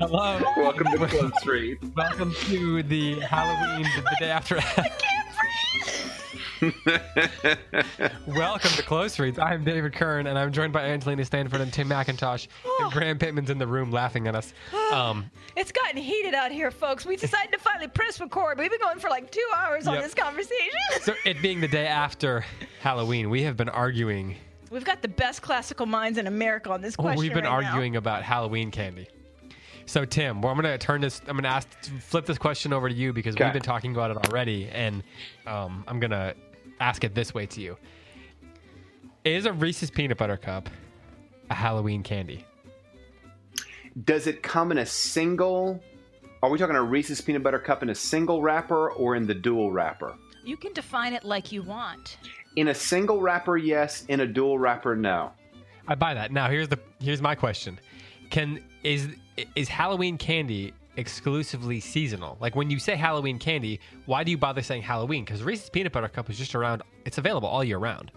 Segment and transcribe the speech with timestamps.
[0.00, 0.40] Hello.
[0.56, 1.78] Welcome to Club Street.
[1.94, 4.58] Welcome to the Halloween, the, the day after.
[8.26, 9.38] Welcome to Close Reads.
[9.38, 12.48] I'm David Kern, and I'm joined by Angelina Stanford and Tim McIntosh.
[12.80, 14.52] And Graham Pittman's in the room laughing at us.
[14.92, 17.04] Um, It's gotten heated out here, folks.
[17.04, 18.56] We decided to finally press record.
[18.58, 20.04] We've been going for like two hours on Yep.
[20.04, 20.70] this conversation.
[21.02, 22.44] so, it being the day after
[22.80, 24.36] Halloween, we have been arguing.
[24.70, 27.20] We've got the best classical minds in America on this Well, question.
[27.20, 27.68] we've been right now.
[27.70, 29.08] arguing about Halloween candy.
[29.86, 31.20] So, Tim, well, I'm going to turn this.
[31.28, 31.68] I'm going to ask,
[32.00, 33.44] flip this question over to you because Okay.
[33.44, 35.04] we've been talking about it already, and
[35.46, 36.34] um, I'm going to
[36.80, 37.76] ask it this way to you:
[39.24, 40.68] Is a Reese's peanut butter cup
[41.50, 42.44] a Halloween candy?
[44.04, 45.80] Does it come in a single?
[46.42, 49.34] Are we talking a Reese's peanut butter cup in a single wrapper or in the
[49.34, 50.16] dual wrapper?
[50.44, 52.18] You can define it like you want.
[52.56, 54.04] In a single wrapper, yes.
[54.08, 55.32] In a dual wrapper, no.
[55.88, 56.32] I buy that.
[56.32, 57.78] Now, here's the here's my question:
[58.30, 59.08] Can is
[59.54, 62.36] is Halloween candy exclusively seasonal?
[62.40, 65.24] Like when you say Halloween candy, why do you bother saying Halloween?
[65.24, 66.82] Because Reese's peanut butter cup is just around.
[67.04, 68.10] It's available all year round.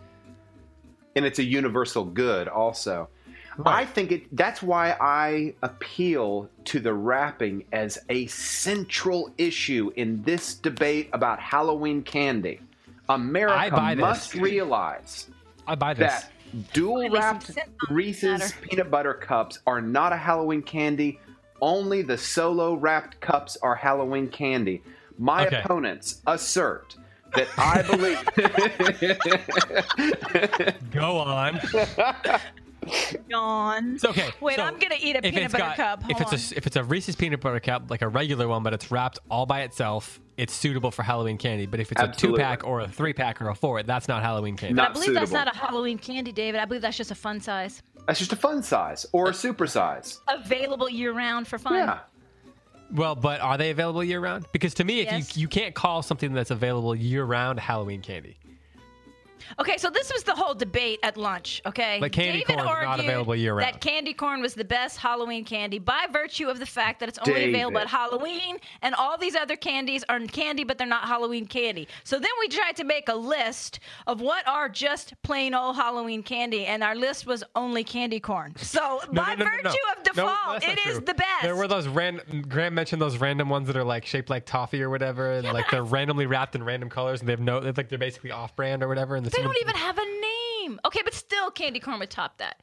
[1.16, 3.10] And it's a universal good, also.
[3.58, 3.82] Right.
[3.82, 4.38] I think it.
[4.38, 11.42] That's why I appeal to the wrapping as a central issue in this debate about
[11.42, 12.62] Halloween candy.
[13.10, 14.02] America buy this.
[14.02, 15.28] must realize
[15.68, 16.12] I buy this.
[16.24, 16.32] that
[16.74, 18.56] dual Finally, some wrapped sense on the Reese's matter.
[18.62, 21.20] peanut butter cups are not a Halloween candy.
[21.62, 24.82] Only the solo wrapped cups are Halloween candy.
[25.18, 25.58] My Okay.
[25.60, 26.96] opponents assert
[27.36, 28.24] that I believe.
[30.92, 31.60] Go on.
[33.28, 33.96] Yawn.
[33.96, 34.30] It's okay.
[34.40, 36.00] Wait, so I'm gonna eat a peanut butter got- cup.
[36.10, 38.64] If Hold it's a if it's a Reese's peanut butter cup, like a regular one,
[38.64, 41.66] but it's wrapped all by itself, it's suitable for Halloween candy.
[41.66, 44.22] But if it's a two pack or a three pack or a four, that's not
[44.22, 44.76] Halloween candy.
[44.76, 46.62] Not I believe that's not a Halloween candy, David.
[46.62, 47.82] I believe that's just a fun size.
[48.08, 50.20] That's just a fun size or a super size.
[50.28, 51.76] Available year round for fun.
[51.76, 52.00] Yeah.
[52.92, 54.46] Well, but are they available year round?
[54.52, 58.38] Because to me, if you you can't call something that's available year round Halloween candy.
[59.60, 61.62] Okay, so this was the whole debate at lunch.
[61.66, 63.74] Okay, Like candy David corn is not argued available year-round.
[63.74, 67.18] That candy corn was the best Halloween candy by virtue of the fact that it's
[67.20, 67.56] only David.
[67.56, 71.88] available at Halloween, and all these other candies are candy, but they're not Halloween candy.
[72.04, 76.24] So then we tried to make a list of what are just plain old Halloween
[76.24, 78.54] candy, and our list was only candy corn.
[78.70, 79.92] So No, by no, no, no, virtue no.
[79.92, 81.06] of No, default, that's not it is true.
[81.06, 81.42] the best.
[81.44, 82.44] There were those random.
[82.48, 85.70] Graham mentioned those random ones that are like shaped like toffee or whatever, and like
[85.72, 87.58] they're randomly wrapped in random colors, and they have no.
[87.58, 89.16] It's like they're basically off-brand or whatever.
[89.16, 90.80] And They don't even have a name.
[90.86, 92.60] Okay, but still, candy corn would top that.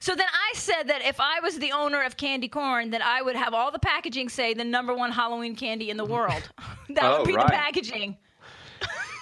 [0.00, 3.20] So then I said that if I was the owner of candy corn, that I
[3.20, 6.42] would have all the packaging say the number one Halloween candy in the world.
[6.90, 7.46] that Oh, would be right.
[7.46, 8.16] the packaging.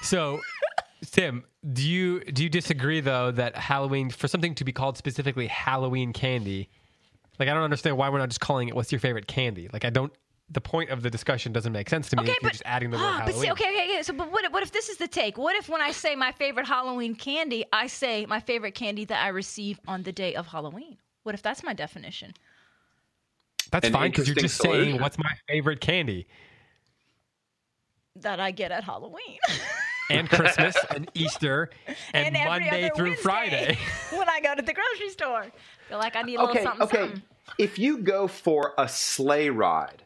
[0.02, 0.40] So,
[1.10, 5.46] Tim, do you do you disagree though that Halloween for something to be called specifically
[5.46, 6.68] Halloween candy?
[7.38, 9.68] Like I don't understand why we're not just calling it what's your favorite candy?
[9.72, 10.12] Like I don't
[10.50, 12.62] the point of the discussion doesn't make sense to me Okay, if you're but just
[12.66, 13.34] adding the word ah, Halloween.
[13.34, 14.02] but see, okay, okay, okay.
[14.04, 15.36] So, but what, if- what if this is the take?
[15.36, 19.24] What if when I say my favorite Halloween candy, I say my favorite candy that
[19.24, 20.98] I receive on the day of Halloween?
[21.24, 22.32] What if that's my definition?
[23.72, 26.28] That's An fine because you're interesting just saying what's my favorite candy.
[28.16, 29.38] That I get at Halloween
[30.10, 31.68] And Christmas and Easter
[32.14, 33.78] and, every Monday through Wednesday Friday.
[34.16, 35.46] when I go to the grocery store.
[35.88, 36.62] Feel like I need a little Okay.
[36.62, 36.82] something.
[36.82, 36.96] Okay.
[36.98, 37.22] something.
[37.58, 40.04] If you go for a sleigh ride,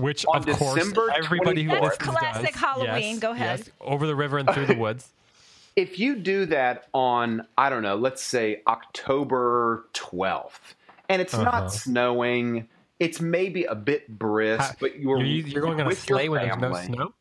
[0.00, 0.78] Which On of course
[1.24, 1.80] everybody who 24th.
[1.82, 2.60] listens That's classic does.
[2.60, 3.10] Halloween.
[3.14, 3.58] Yes, Go ahead.
[3.60, 3.70] yes.
[3.80, 5.08] Over the river and through the woods.
[5.76, 10.50] if you do that on I don't know, let's say October 12th,
[11.08, 11.44] and it's Uh-huh.
[11.44, 15.88] not snowing, it's maybe a bit brisk, Ha- but you're You're, you're going on a
[15.88, 17.14] with your sleigh when there's no snow.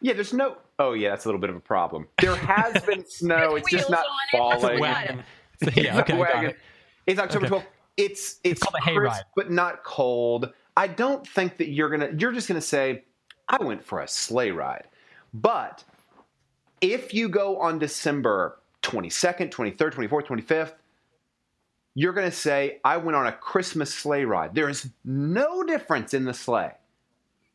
[0.00, 0.56] Yeah, there's no.
[0.78, 2.08] Oh yeah, that's a little bit of a problem.
[2.20, 3.54] There has been snow.
[3.56, 4.60] It's just not on it.
[4.60, 4.80] falling.
[4.80, 5.22] Wagon.
[5.62, 6.50] So, It's yeah, a okay, got wagon.
[6.50, 6.56] it.
[7.06, 7.54] It's October Okay.
[7.56, 7.64] 12th.
[7.96, 9.22] It's it's, called a crisp, hayride.
[9.36, 10.52] but not cold.
[10.76, 12.10] I don't think that you're gonna.
[12.18, 13.04] You're just gonna say,
[13.48, 14.88] I went for a sleigh ride.
[15.32, 15.84] But
[16.80, 20.72] if you go on December 22nd, 23rd, 24th, 25th,
[21.94, 24.54] you're gonna say, I went on a Christmas sleigh ride.
[24.54, 26.72] There is no difference in the sleigh.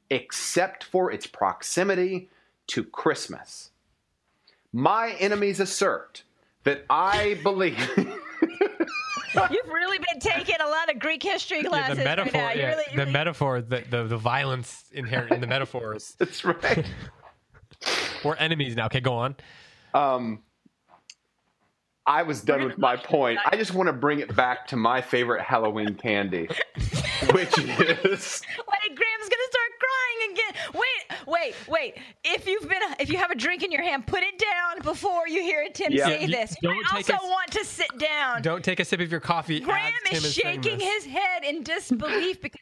[0.09, 2.29] except for its proximity
[2.67, 3.71] to Christmas.
[4.73, 6.23] My enemies assert
[6.63, 7.77] that I believe.
[9.51, 12.61] You've really been taking a lot of Greek history Yeah, classes the metaphor, right now.
[12.61, 16.15] Yeah, really, the really- metaphor, the, the the violence inherent in the metaphors.
[16.19, 16.85] That's right.
[18.25, 18.85] We're enemies now.
[18.87, 19.35] Okay, go on.
[19.93, 20.43] Um,
[22.05, 23.39] I was done with my point.
[23.45, 26.47] I just want to bring it back to my favorite Halloween candy,
[27.31, 30.53] which is Wait, Graham's gonna start crying again.
[31.29, 31.97] Wait, wait, wait.
[32.23, 35.27] If you've been, if you have a drink in your hand, put it down before
[35.27, 36.05] you hear Tim Yeah.
[36.07, 36.55] say You- this.
[36.61, 38.41] don't I also a- want to sit down.
[38.41, 39.59] Don't take a sip of your coffee.
[39.59, 42.59] Graham as Tim is saying shaking his head in disbelief because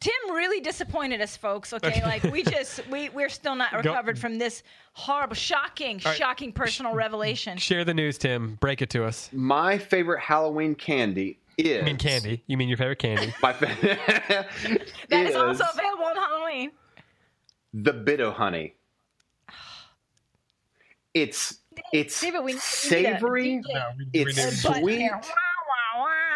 [0.00, 1.72] Tim really disappointed us, folks.
[1.74, 2.02] Okay, Okay.
[2.02, 4.62] like we just we we're still not recovered from this
[4.94, 6.16] horrible, shocking, right.
[6.16, 7.58] shocking personal revelation.
[7.58, 8.56] Share the news, Tim.
[8.60, 9.28] Break it to us.
[9.32, 11.38] my favorite Halloween candy.
[11.58, 12.42] Is You mean candy?
[12.46, 13.34] You mean your favorite candy?
[13.42, 13.76] My fa-
[15.10, 16.70] That is is also available on Halloween.
[17.72, 18.74] The Bit-O-Honey.
[21.14, 21.58] It's
[21.92, 23.62] it's David, we need a savory.
[23.62, 25.10] DJ It's butt sweet.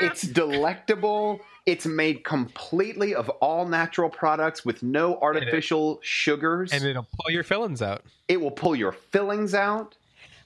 [0.00, 1.40] It's delectable.
[1.66, 6.72] It's made completely of all natural products with no artificial sugars.
[6.72, 8.04] and it'll pull your fillings out.
[8.28, 9.96] it will pull your fillings out.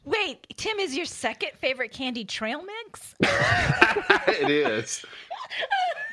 [0.05, 3.15] Wait, Tim is your second favorite candy trail mix?
[4.29, 5.05] it is.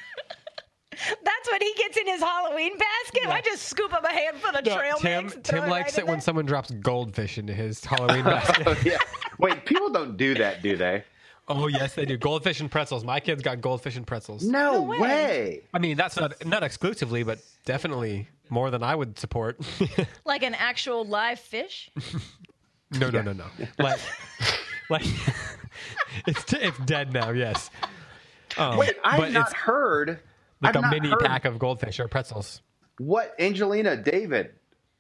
[1.24, 3.28] That's what he gets in his Halloween basket.
[3.30, 5.36] I just scoop up a handful of trail Tim mix.
[5.36, 6.22] and Tim it likes right it when there.
[6.22, 8.63] someone drops goldfish into his Halloween basket.
[8.68, 8.98] Oh, yeah.
[9.40, 11.04] Wait, people don't do that, do they?
[11.48, 12.18] oh yes, they do.
[12.18, 13.04] Goldfish and pretzels.
[13.04, 14.44] My kids got goldfish and pretzels.
[14.44, 14.98] No, No way.
[15.00, 15.62] way.
[15.75, 19.60] I mean, that's not not exclusively, but definitely more than I would support.
[20.25, 21.92] like an actual live fish.
[23.00, 23.46] no, no, no, no.
[23.78, 24.00] Like,
[24.90, 25.06] like
[26.25, 27.30] it's it's dead now.
[27.30, 27.69] Yes.
[28.57, 30.19] Um, Wait, I've not it's heard.
[30.65, 32.62] Like I've a mini heard pack of goldfish or pretzels.
[32.97, 34.51] What, Angelina, David,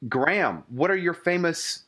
[0.09, 0.63] Graham?
[0.69, 1.83] What are your famous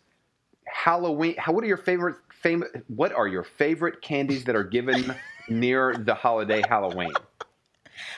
[0.65, 1.35] Halloween?
[1.37, 1.53] How?
[1.53, 2.69] What are your favorite famous?
[2.87, 5.13] What are your favorite candies that are given
[5.49, 7.11] near the holiday Halloween?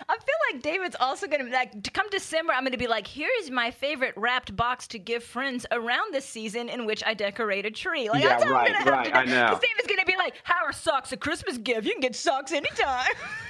[0.08, 2.78] I feel like David's also going to be like, to come December, I'm going to
[2.78, 7.04] be like, here's my favorite wrapped box to give friends around this season in which
[7.06, 8.10] I decorate a tree.
[8.10, 9.62] Like, Yeah, that's how right, I'm going to have right, to I do.
[9.62, 11.86] David's going to be like, how are socks a Christmas gift?
[11.86, 13.12] You can get socks anytime.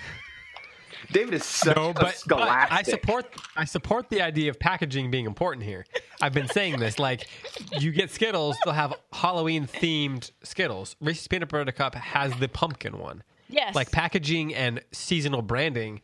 [1.12, 2.78] David is such No, a but, but scholastic.
[2.78, 3.26] I support
[3.56, 5.86] I support the idea of packaging being important here.
[6.22, 7.00] I've been saying this.
[7.00, 7.28] Like,
[7.80, 10.96] you get Skittles, they'll have Halloween themed Skittles.
[11.02, 13.24] Reese's Peanut Butter Cup has the pumpkin one.
[13.50, 13.74] yes.
[13.76, 16.02] Like packaging and seasonal branding.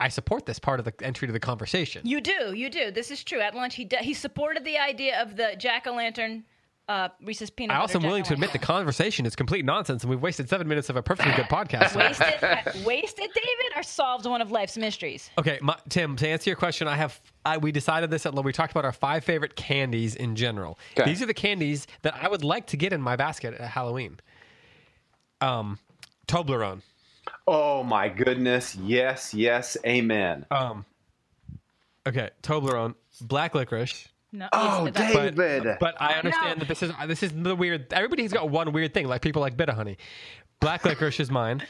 [0.00, 2.02] I support this part of the entry to the conversation.
[2.04, 2.92] You do, you do.
[2.92, 3.40] This is true.
[3.40, 6.44] At lunch, he d- he supported the idea of the jack o' lantern,
[6.88, 7.76] uh, Reese's peanut.
[7.76, 10.66] I also am willing to admit the conversation is complete nonsense, and we've wasted seven
[10.66, 11.94] minutes of a perfectly good podcast.
[11.94, 15.30] wasted, wasted, David, or solved one of life's mysteries.
[15.36, 16.16] Okay, my, Tim.
[16.16, 18.92] To answer your question, I have I, we decided this at we talked about our
[18.92, 20.78] five favorite candies in general.
[20.98, 21.08] Okay.
[21.08, 24.18] These are the candies that I would like to get in my basket at Halloween.
[25.40, 25.78] Um,
[26.26, 26.80] Toblerone.
[27.46, 28.74] oh my goodness!
[28.76, 30.46] Yes, yes, amen.
[30.50, 30.86] Um,
[32.06, 34.08] okay, Toblerone, black licorice.
[34.32, 34.48] No.
[34.52, 35.64] Oh, it's- that's- David.
[35.64, 36.64] But, but I understand No.
[36.64, 37.92] that this is this is the weird.
[37.92, 39.08] Everybody's got one weird thing.
[39.08, 39.96] Like people like bitter honey.
[40.60, 41.62] Black licorice is mine.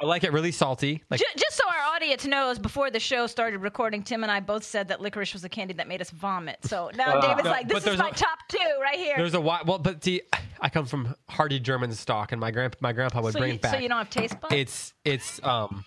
[0.00, 1.02] I like it really salty.
[1.08, 4.40] Like Ju- Just so our audience knows, before the show started recording, Tim and I
[4.40, 6.58] both said that licorice was a candy that made us vomit.
[6.62, 9.38] So now David's No, like, "This is my a- top two right here." there's a
[9.38, 10.22] wi- well, but see,
[10.60, 13.54] I come from hearty German stock, and my grand my grandpa would so, bring you,
[13.56, 13.74] it back.
[13.74, 14.52] so you don't have taste buds.
[14.54, 15.84] It's it's um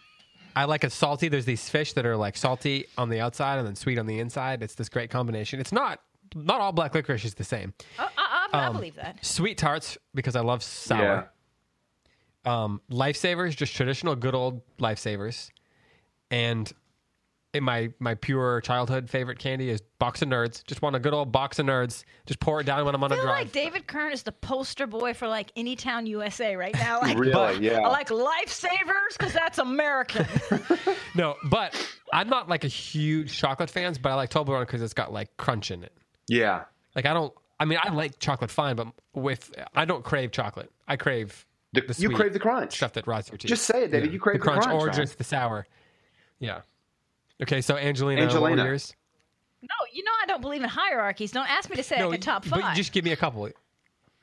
[0.56, 1.28] I like a salty.
[1.28, 4.20] There's these fish that are like salty on the outside and then sweet on the
[4.20, 4.64] inside.
[4.64, 5.60] It's this great combination.
[5.60, 6.00] It's not
[6.46, 7.74] not all black licorice is the same.
[8.00, 9.24] Oh, I, I, I um, believe that.
[9.26, 11.32] Sweet tarts because I love sour.
[12.46, 15.50] Um, lifesavers, just traditional good old lifesavers.
[16.32, 16.72] And
[17.54, 20.64] in my my pure childhood favorite candy is box of nerds.
[20.66, 22.04] Just want a good old box of nerds.
[22.26, 23.38] Just pour it down when I'm on I a feel drive.
[23.40, 27.00] like David Kern is the poster boy for like Anytown USA right now.
[27.08, 27.66] Like, Really?
[27.66, 27.80] Yeah.
[27.82, 30.26] I like lifesavers because that's American.
[31.16, 31.76] no, but
[32.14, 35.36] I'm not like a huge chocolate fans, but I like Toblerone because it's got like
[35.38, 35.94] crunch in it.
[36.28, 36.66] Yeah.
[36.96, 37.34] Like I don't.
[37.60, 40.72] I mean, I like chocolate fine, but with I don't crave chocolate.
[40.88, 42.76] I crave The- the you crave the crunch.
[42.76, 43.50] stuff that rots your teeth.
[43.50, 44.14] Just say it, David.
[44.14, 44.96] You crave the crunch, the crunch, or right?
[44.96, 45.66] just the sour.
[46.40, 46.62] Yeah.
[47.42, 48.62] Okay, so Angelina, Angelina.
[48.64, 48.94] were yours?
[49.62, 51.32] no, you know I don't believe in hierarchies.
[51.32, 52.62] Don't ask me to say No, like a top five.
[52.62, 53.50] but just give me a couple.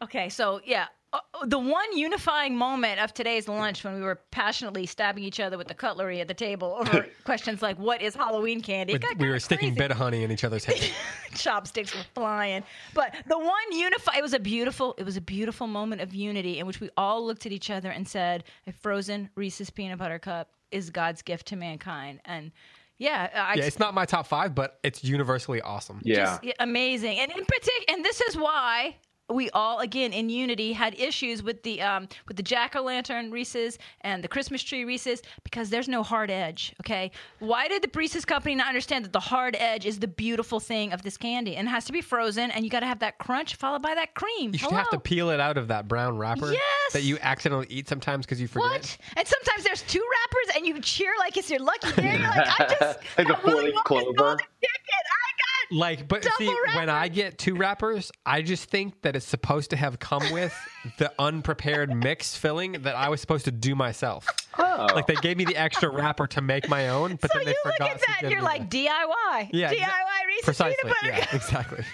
[0.02, 4.84] Okay, so yeah, Uh, the one unifying moment of today's lunch when we were passionately
[4.84, 8.60] stabbing each other with the cutlery at the table over questions like what is Halloween
[8.60, 8.94] candy?
[8.94, 9.78] It got we were kinda sticking crazy.
[9.78, 10.90] bit of honey in each other's head.
[11.34, 12.64] chopsticks were flying.
[12.94, 16.58] But the one unify it was a beautiful it was a beautiful moment of unity
[16.58, 20.18] in which we all looked at each other and said, a frozen Reese's peanut butter
[20.18, 22.20] cup is God's gift to mankind.
[22.24, 22.50] And
[22.98, 26.00] Yeah, I, Yeah, it's not my top five, but it's universally awesome.
[26.02, 26.24] Yeah.
[26.24, 27.20] just yeah, amazing.
[27.20, 28.96] And in particular, and this is why
[29.32, 33.30] we all, again, in unity, had issues with the um, with the jack o' lantern
[33.30, 36.74] Reese's and the Christmas tree Reese's because there's no hard edge.
[36.82, 40.60] Okay, why did the Reese's company not understand that the hard edge is the beautiful
[40.60, 42.98] thing of this candy and it has to be frozen and you got to have
[42.98, 44.52] that crunch followed by that cream?
[44.52, 46.92] You should have to peel it out of that brown wrapper Yes!
[46.92, 48.70] that you accidentally eat sometimes because you forget.
[48.70, 48.98] What?
[49.16, 52.18] And sometimes there's two wrappers, and you cheer like it's your lucky day.
[52.18, 54.12] You're like, I just Like the got Willy four-leaf Wonka's clover.
[54.16, 55.04] golden ticket.
[55.08, 59.16] I got Like, but Double see, when I get two wrappers, I just think that
[59.16, 60.54] it's supposed to have come with
[60.98, 64.26] the unprepared mix filling that I was supposed to do myself.
[64.58, 64.86] Oh.
[64.94, 67.52] Like they gave me the extra wrapper to make my own, but So then they
[67.52, 69.50] you look at that and you're like the- DIY.
[69.52, 71.12] yeah, DIY exa- Reese's precisely, peanut butter.
[71.16, 71.84] yeah, exactly.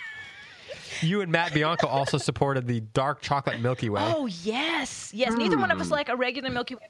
[1.03, 4.03] You and Matt Bianco also supported the dark chocolate Milky Way.
[4.05, 5.33] Oh yes, yes.
[5.35, 5.77] Neither one Hmm.
[5.77, 6.83] of us like a regular Milky Way.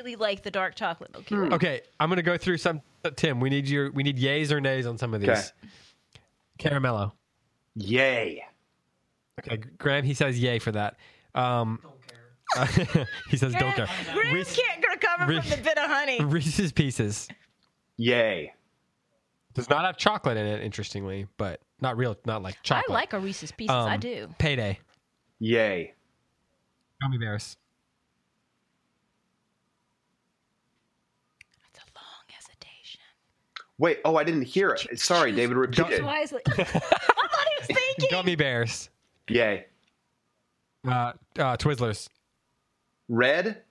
[0.00, 1.48] Really like the dark chocolate Milky Way.
[1.50, 2.80] Okay, I'm gonna go through some.
[3.16, 5.28] Tim, we need your we need yays or nays on some of these.
[5.30, 5.42] Okay.
[6.58, 7.12] Caramello.
[7.74, 8.44] Yay.
[9.40, 10.96] Okay, Graham, he says yay for that.
[11.34, 11.80] Um,
[13.30, 13.88] he says don't care.
[14.12, 16.22] Graham Reese- can't recover Reese- from the bit of honey.
[16.24, 17.28] Reese's Pieces
[17.96, 18.52] Yay.
[19.54, 22.90] does not have chocolate in it, interestingly, but not real, not like chocolate.
[22.90, 23.74] I like a Reese's Pieces.
[23.74, 24.28] I Um, do.
[24.38, 24.78] Payday.
[25.40, 25.94] Yay.
[27.00, 27.56] Gummy bears.
[31.70, 33.00] It's a long hesitation.
[33.78, 35.00] Wait, oh, I didn't hear it.
[35.00, 36.04] Sorry, David, repeat it.
[36.04, 36.40] Wisely.
[36.48, 38.08] I thought he was thinking.
[38.10, 38.90] Gummy bears.
[39.28, 39.66] Yay.
[40.86, 42.08] Uh, uh, Twizzlers.
[43.08, 43.62] Red?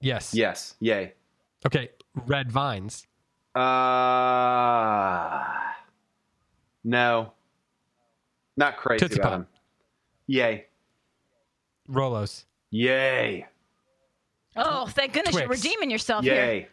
[0.00, 0.32] Yes.
[0.34, 0.74] Yes.
[0.80, 1.12] Yay.
[1.66, 1.90] Okay.
[2.26, 3.06] Red vines.
[3.54, 5.44] Uh,
[6.84, 7.32] no.
[8.56, 9.38] Not crazy Tootsie about Pop.
[9.40, 9.46] them.
[10.26, 10.66] Yay.
[11.90, 12.44] Rolos.
[12.70, 13.46] Yay.
[14.56, 15.64] Oh, thank goodness you're Twix.
[15.64, 16.34] redeeming yourself here.
[16.34, 16.68] Yay.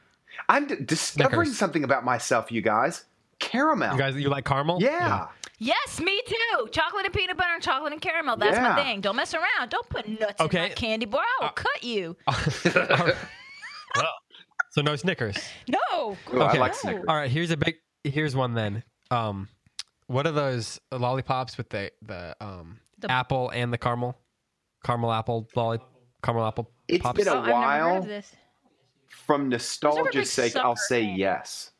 [0.49, 1.57] I'm d- discovering Snickers.
[1.57, 3.05] something about myself, you guys.
[3.39, 3.93] Caramel.
[3.93, 4.81] You guys, you like caramel?
[4.81, 5.27] yeah.
[5.57, 6.67] Yes, me too.
[6.71, 8.35] Chocolate and peanut butter and chocolate and caramel.
[8.35, 8.73] That's Yeah.
[8.73, 8.99] my thing.
[9.01, 9.69] Don't mess around.
[9.69, 10.59] Don't put nuts in Okay.
[10.67, 11.23] my candy, bar.
[11.41, 12.17] I will cut you.
[14.71, 15.37] So no Snickers.
[15.69, 16.17] No.
[16.33, 16.59] Ooh, I Okay.
[16.59, 17.05] like Snickers.
[17.07, 17.31] All right.
[17.31, 17.75] Here's a big.
[18.03, 18.83] Here's one then.
[19.09, 19.47] Um,
[20.07, 24.17] what are those lollipops with the the um The- apple and the caramel,
[24.83, 25.79] caramel apple lolly,
[26.21, 27.17] caramel apple It's pops?
[27.17, 28.03] been a Oh, I've never heard while.
[29.05, 29.19] Of this.
[29.25, 31.19] From nostalgia's sake, I'll say candy.
[31.21, 31.71] yes.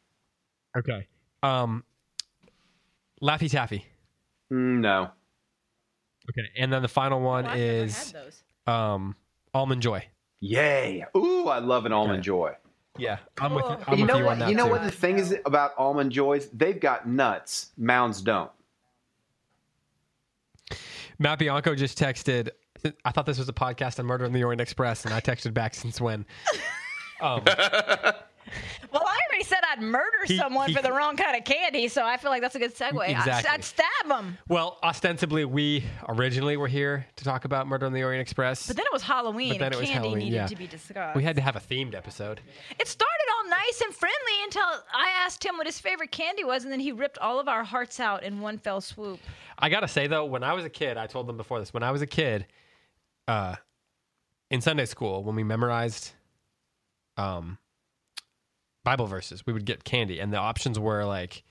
[0.78, 1.08] okay.
[1.44, 1.84] Um,
[3.22, 3.86] Laffy Taffy.
[4.52, 5.12] Mm, No.
[6.30, 8.14] Okay, and then the final one Oh, I've is
[8.66, 9.16] um
[9.54, 10.04] almond joy.
[10.40, 11.06] Yay.
[11.16, 12.26] Ooh, I love an almond Okay.
[12.26, 12.52] joy.
[12.98, 13.78] Yeah, I'm with Oh.
[13.88, 14.32] I'm you with know you what?
[14.34, 14.72] on that You know too.
[14.72, 16.50] what the thing is about almond joys?
[16.50, 17.72] They've got nuts.
[17.78, 18.50] Mounds don't.
[21.20, 22.50] Matt Bianco just texted.
[23.04, 25.54] I thought this was a podcast on Murder in the Orient Express, and I texted
[25.54, 26.26] back since when.
[27.22, 27.44] Um,
[28.92, 31.88] Well, I already said I'd murder He- someone he- for the wrong kind of candy,
[31.90, 33.04] so I feel like that's a good segue.
[33.04, 34.38] I'd, I'd stab them.
[34.48, 38.68] well, ostensibly, we originally were here to talk about Murder in the Orient Express.
[38.68, 40.48] But then it was Halloween, But then and it was candy Halloween, needed yeah.
[40.48, 41.16] to be discussed.
[41.18, 42.40] we had to have a themed episode.
[42.80, 44.62] It started all nice and friendly until
[44.94, 47.64] I asked him what his favorite candy was, and then he ripped all of our
[47.66, 49.20] hearts out in one fell swoop.
[49.60, 51.74] I gotta say though, when I was a kid, I told them before this.
[51.74, 52.46] When I was a kid,
[53.28, 53.56] uh,
[54.52, 56.12] in Sunday school, when we memorized,
[57.18, 57.58] um,
[58.84, 61.44] Bible verses, we would get candy, and the options were like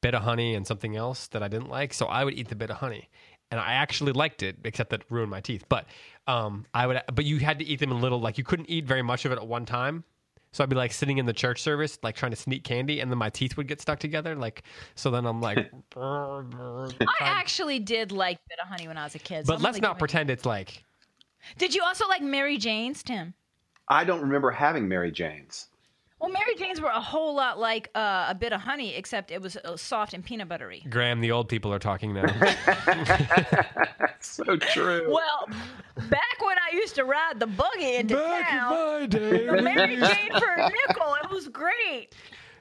[0.00, 1.92] bit of honey and something else that I didn't like.
[1.92, 3.08] So I would eat the bit of honey,
[3.50, 5.64] and I actually liked it, except that it ruined my teeth.
[5.68, 5.86] But
[6.26, 8.86] um, I would, but you had to eat them in little, like you couldn't eat
[8.86, 10.04] very much of it at one time.
[10.52, 13.10] So I'd be like sitting in the church service, like trying to sneak candy, and
[13.10, 14.34] then my teeth would get stuck together.
[14.34, 14.62] Like,
[14.94, 15.58] so then I'm like,
[15.96, 16.88] I
[17.20, 19.46] actually did like bit of honey when I was a kid.
[19.46, 20.84] so but I'm let's not pretend it's like
[21.58, 23.34] Did you also like Mary Jane's, Tim?
[23.88, 25.66] I don't remember having Mary Jane's.
[26.20, 29.40] Well, Mary Jane's were a whole lot like uh, a bit of honey, except it
[29.40, 30.84] was uh, soft and peanut buttery.
[30.90, 31.20] Graham.
[31.20, 32.24] The old people are talking now.
[34.20, 35.12] So true.
[35.12, 35.48] Well,
[36.08, 40.52] back when I used to ride the buggy into town, my day, Mary Jane for
[40.52, 42.14] a nickel, it was great.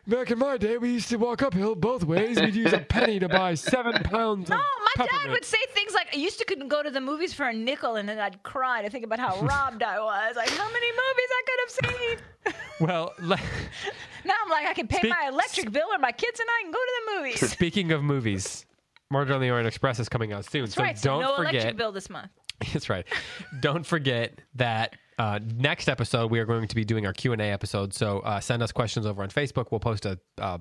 [0.07, 2.39] Back in my day, we used to walk uphill both ways.
[2.39, 4.49] We'd use a penny to buy seven pounds.
[4.49, 4.57] No,
[4.97, 7.47] my dad would say things like, "I used to couldn't go to the movies for
[7.47, 10.35] a nickel, and then I'd cry to think about how robbed I was.
[10.35, 12.17] Like how many movies I could have seen."
[12.79, 13.39] Well, le-
[14.23, 16.61] Now I'm like, I can pay Speak- my electric bill, or my kids and I
[16.63, 17.49] can go to the movies.
[17.51, 18.65] speaking of movies,
[19.09, 20.61] Murder on the Orient Express is coming out soon.
[20.61, 20.97] That's so right.
[20.97, 21.53] So don't no forget.
[21.55, 22.29] electric bill this month.
[22.71, 23.05] That's right.
[23.61, 27.41] Don't forget that uh, next episode we are going to be doing our Q and
[27.41, 27.93] A episode.
[27.93, 29.67] So uh, send us questions over on Facebook.
[29.71, 30.59] We'll post a uh,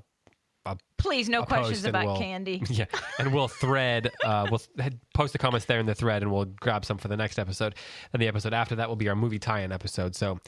[0.64, 2.60] a Please, no a questions about we'll- candy.
[2.68, 2.86] Yeah,
[3.20, 4.10] and we'll thread.
[4.24, 7.06] Uh, we'll th- post the comments there in the thread, and we'll grab some for
[7.08, 7.76] the next episode.
[8.12, 10.16] And the episode after that will be our movie tie-in episode.
[10.16, 10.40] So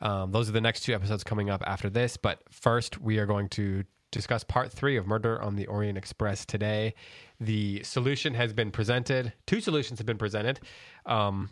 [0.00, 2.16] um, those are the next two episodes coming up after this.
[2.16, 6.44] But first, we are going to discuss part three of Murder on the Orient Express
[6.44, 6.94] today.
[7.38, 9.32] The solution has been presented.
[9.46, 10.58] Two solutions have been presented.
[11.06, 11.50] Um,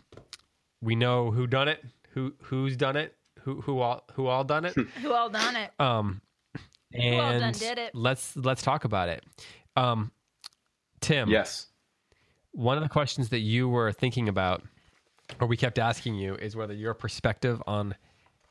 [0.81, 1.83] we know who done it.
[2.13, 3.15] Who who's done it?
[3.41, 4.73] Who who all who all done it?
[5.01, 5.71] Who all done it?
[5.79, 6.21] Um,
[6.93, 7.95] all and done did it?
[7.95, 9.23] let's let's talk about it.
[9.75, 10.11] Um,
[11.01, 11.67] Tim, Yes.
[12.51, 14.63] one of the questions that you were thinking about,
[15.39, 17.95] or we kept asking you, is whether your perspective on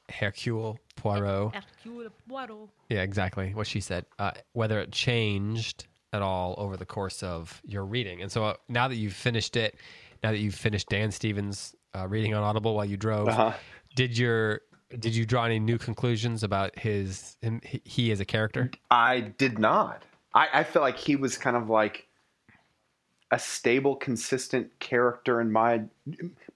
[0.09, 2.69] Hercule Poirot, Hercule Poirot.
[2.89, 7.61] yeah, exactly what she said, uh, whether it changed at all over the course of
[7.67, 8.23] your reading.
[8.23, 9.77] And so uh, now that you've finished it,
[10.23, 13.53] now that you've finished Dan Stevens' uh, reading on Audible while you drove, Uh-huh.
[13.95, 14.63] did your
[14.99, 18.71] did you draw any new conclusions about his him, he as a character?
[18.91, 20.03] I did not.
[20.35, 22.07] I, I feel like he was kind of like
[23.31, 25.83] a stable, consistent character, and my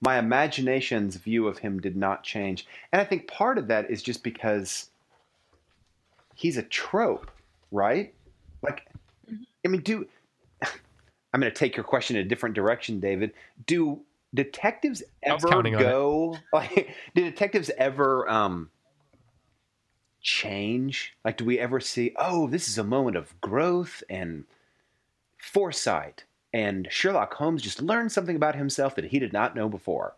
[0.01, 2.65] my imagination's view of him did not change.
[2.91, 4.89] And I think part of that is just because
[6.33, 7.29] he's a trope,
[7.71, 8.13] right?
[8.63, 8.87] Like,
[9.63, 10.07] I mean, do
[11.33, 13.33] I'm going to take your question in a different direction, David.
[13.67, 13.99] Do
[14.33, 15.83] detectives ever counting on it.
[15.85, 16.89] go like?
[17.15, 18.69] Do detectives ever um,
[20.21, 21.15] change?
[21.23, 22.13] Like, do we ever see?
[22.17, 24.45] Oh, this is a moment of growth and
[25.37, 26.23] foresight,
[26.53, 30.15] and Sherlock Holmes just learned something about himself that he did not know before,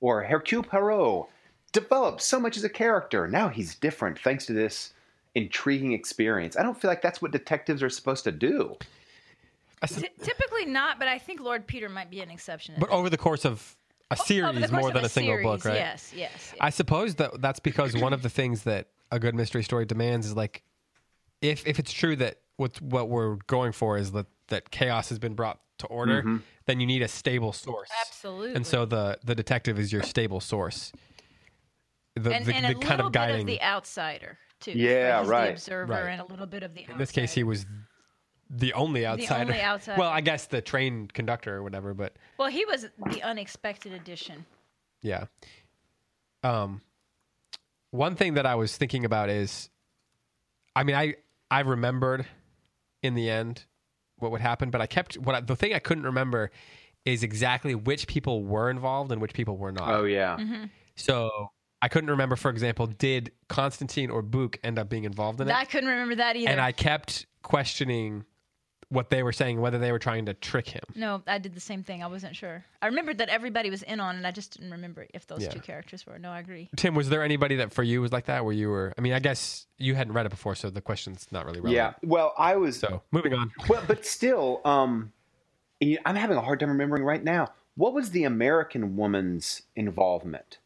[0.00, 1.26] or Hercule Poirot
[1.72, 3.28] developed so much as a character.
[3.28, 4.92] Now he's different thanks to this
[5.34, 6.56] intriguing experience.
[6.56, 8.76] I don't feel like that's what detectives are supposed to do.
[9.88, 12.74] Ty- typically not, but I think Lord Peter might be an exception.
[12.78, 13.76] But over the course of
[14.10, 15.74] a series, Over more than a, single series, book, right?
[15.76, 16.30] Yes, yes.
[16.34, 16.54] yes.
[16.60, 20.26] I suppose that that's because one of the things that a good mystery story demands
[20.26, 20.62] is like,
[21.40, 25.18] if if it's true that what what we're going for is that that chaos has
[25.18, 26.36] been brought to order, Mm-hmm.
[26.66, 27.88] then you need a stable source.
[28.06, 28.54] Absolutely.
[28.54, 30.92] And so the the detective is your stable source.
[32.16, 33.40] The, and, the, and the a kind little of bit guiding.
[33.42, 34.72] of the outsider too.
[34.72, 35.46] Yeah, He's right.
[35.46, 36.06] The observer Right.
[36.10, 36.84] and a little bit of the.
[36.90, 37.64] in this case, he was
[38.50, 39.52] the only outsider.
[39.52, 39.98] only outsider.
[39.98, 44.44] Well, I guess the train conductor or whatever, but Well, he was the unexpected addition.
[45.02, 45.26] Yeah.
[46.42, 46.80] Um
[47.90, 49.70] one thing that I was thinking about is
[50.74, 51.14] I mean I
[51.50, 52.26] I remembered
[53.02, 53.64] in the end
[54.18, 56.50] what would happen, but I kept what I, the thing I couldn't remember
[57.04, 59.88] is exactly which people were involved and which people were not.
[59.88, 60.36] Oh yeah.
[60.36, 60.64] Mm-hmm.
[60.96, 61.30] So
[61.82, 65.54] I couldn't remember for example did Constantine or Bouc end up being involved in it?
[65.54, 66.50] I couldn't remember that either.
[66.50, 68.24] and I kept questioning
[68.90, 70.82] what they were saying whether they were trying to trick him.
[70.96, 72.02] no, I did the same thing.
[72.02, 72.64] I wasn't sure.
[72.82, 75.50] I remembered that everybody was in on, and I just didn't remember if those Yeah.
[75.50, 76.18] two characters were.
[76.18, 76.68] No, I agree.
[76.76, 79.12] Tim, was there anybody that for you was like that where you were I mean,
[79.12, 81.96] I guess you hadn't read it before so the question's not really relevant.
[82.02, 82.08] Yeah.
[82.08, 83.52] Well, I was So, moving on.
[83.68, 85.12] Well, but still, um,
[85.78, 87.48] you- I'm having a hard time remembering right now.
[87.76, 90.58] What was the American woman's involvement?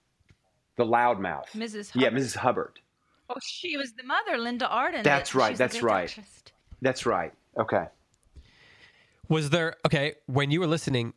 [0.77, 1.51] The loudmouth.
[1.55, 1.91] Mrs.
[1.95, 2.23] Yeah, Hubbard.
[2.23, 2.37] Mrs.
[2.37, 2.81] Hubbard.
[3.29, 5.03] Oh, she was the mother, Linda Arden.
[5.03, 6.09] That's right, was the that's great right.
[6.09, 6.43] actress.
[6.83, 7.33] That's right.
[7.59, 7.87] Okay.
[9.35, 11.13] Was there okay when you were listening?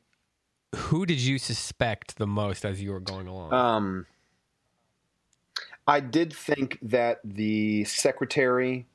[0.76, 3.54] Who did you suspect the most as you were going along?
[3.54, 4.06] Um,
[5.86, 8.88] I did think that the secretary,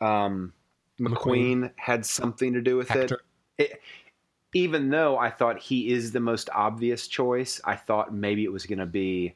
[0.00, 0.54] um,
[0.98, 3.12] McQueen, had something to do with it.
[3.58, 3.82] it.
[4.54, 8.64] Even though I thought he is the most obvious choice, I thought maybe it was
[8.64, 9.34] going to be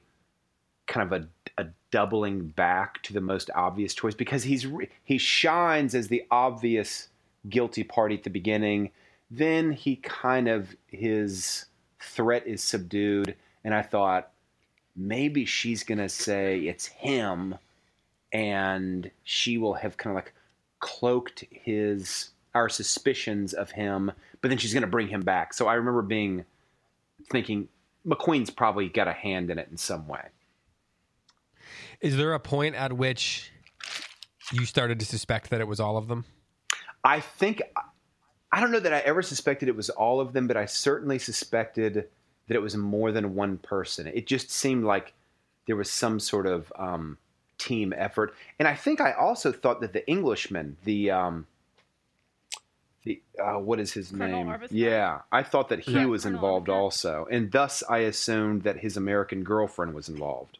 [0.86, 4.66] kind of a, a doubling back to the most obvious choice because he's
[5.04, 7.10] he shines as the obvious
[7.46, 8.90] guilty party at the beginning.
[9.30, 11.66] Then he kind of his
[12.00, 14.30] threat is subdued, and I thought
[14.96, 17.56] maybe she's gonna say it's him,
[18.32, 20.34] and she will have kind of like
[20.80, 24.10] cloaked his our suspicions of him,
[24.40, 25.52] but then she's gonna bring him back.
[25.52, 26.44] So I remember being
[27.30, 27.68] thinking
[28.06, 30.28] McQueen's probably got a hand in it in some way.
[32.00, 33.50] Is there a point at which
[34.52, 36.24] you started to suspect that it was all of them?
[37.04, 37.62] I think
[38.50, 41.18] I don't know that I ever suspected it was all of them, but I certainly
[41.18, 42.08] suspected
[42.46, 44.06] that it was more than one person.
[44.06, 45.12] It just seemed like
[45.66, 47.18] there was some sort of um,
[47.58, 51.46] team effort, and I think I also thought that the Englishman, the um,
[53.04, 54.46] the uh, what is his Colonel name?
[54.46, 54.68] Arbuthnot?
[54.70, 56.06] Yeah, I thought that he Yeah.
[56.06, 56.74] was Colonel involved Arbuthnot.
[56.74, 60.56] also, and thus I assumed that his American girlfriend was involved.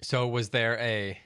[0.00, 1.18] So was there a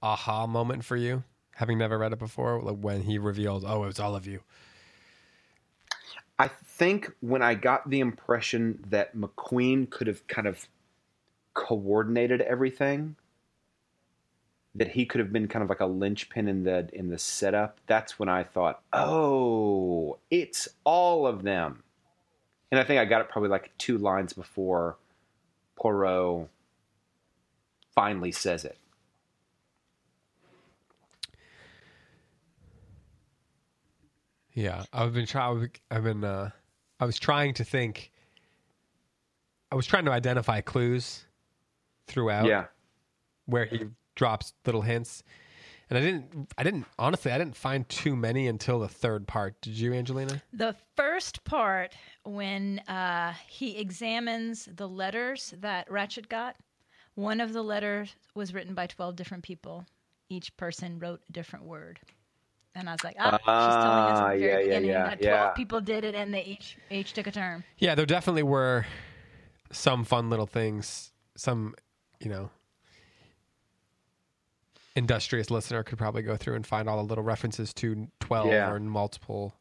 [0.00, 1.24] aha moment for you,
[1.60, 4.40] having never read it before, like when he revealed, "Oh, it was all of you."
[6.38, 10.66] I think when I got the impression that McQueen could have kind of
[11.52, 13.16] coordinated everything,
[14.74, 17.78] that he could have been kind of like a linchpin in the in the setup,
[17.86, 21.82] that's when I thought, oh, it's all of them.
[22.70, 24.96] And I think I got it probably like two lines before
[25.76, 26.48] Poirot
[27.94, 28.78] finally says it.
[34.54, 35.70] Yeah, I've been trying.
[35.90, 36.24] I've been.
[36.24, 36.50] Uh,
[36.98, 38.10] I was trying to think.
[39.72, 41.24] I was trying to identify clues
[42.06, 42.46] throughout.
[42.46, 42.64] Yeah.
[43.46, 43.86] where he
[44.16, 45.22] drops little hints,
[45.88, 46.52] and I didn't.
[46.58, 47.30] I didn't honestly.
[47.32, 49.60] I didn't find too many until the third part.
[49.60, 50.42] Did you, Angelina?
[50.52, 56.56] The first part, when uh, he examines the letters that Ratchett got,
[57.14, 59.86] one of the letters was written by 12 different people.
[60.28, 62.00] Each person wrote a different word.
[62.74, 64.90] And I was like, ah, she's telling us Ah, at the very yeah, yeah, beginning
[64.90, 65.50] yeah, that 12 yeah.
[65.50, 67.64] people did it and they each each took a turn.
[67.78, 68.86] Yeah, there definitely were
[69.72, 71.10] some fun little things.
[71.36, 71.74] Some,
[72.20, 72.50] you know,
[74.96, 78.70] industrious listener could probably go through and find all the little references to 12 Yeah.
[78.70, 79.54] or multiple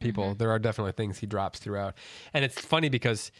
[0.00, 0.34] people.
[0.34, 1.94] There are definitely things he drops throughout.
[2.32, 3.30] And it's funny because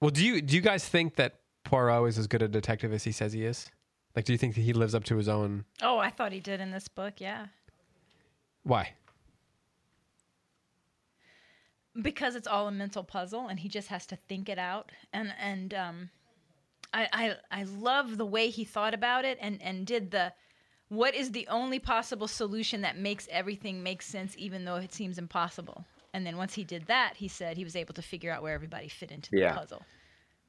[0.00, 3.04] well, do you do you guys think that Poirot is as good a detective as
[3.04, 3.70] he says he is?
[4.16, 6.40] Like do you think that he lives up to his own Oh, I thought he
[6.40, 7.46] did in this book, yeah.
[8.64, 8.94] Why?
[12.02, 15.32] because it's all a mental puzzle and he just has to think it out and
[15.40, 16.10] and um
[16.92, 20.32] I, I I love the way he thought about it and and did the
[20.88, 25.18] what is the only possible solution that makes everything make sense even though it seems
[25.18, 28.42] impossible and then once he did that he said he was able to figure out
[28.42, 29.54] where everybody fit into the Yeah.
[29.54, 29.84] puzzle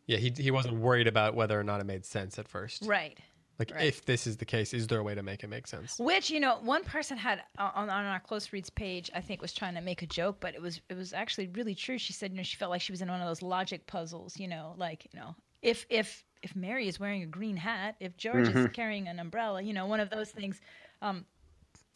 [0.08, 2.84] Yeah, he he wasn't worried about whether or not it made sense at first.
[2.88, 3.20] right
[3.58, 3.86] Like Right.
[3.86, 5.98] if this is the case, is there a way to make it make sense?
[5.98, 9.42] Which you know, one person had uh, on on our close reads page, I think,
[9.42, 11.98] was trying to make a joke, but it was it was actually really true.
[11.98, 14.38] She said, you know, she felt like she was in one of those logic puzzles.
[14.38, 18.18] You know, like you know, if if if Mary is wearing a green hat, if
[18.18, 20.62] George is carrying an umbrella, you know, one of those things.
[21.02, 21.26] Um,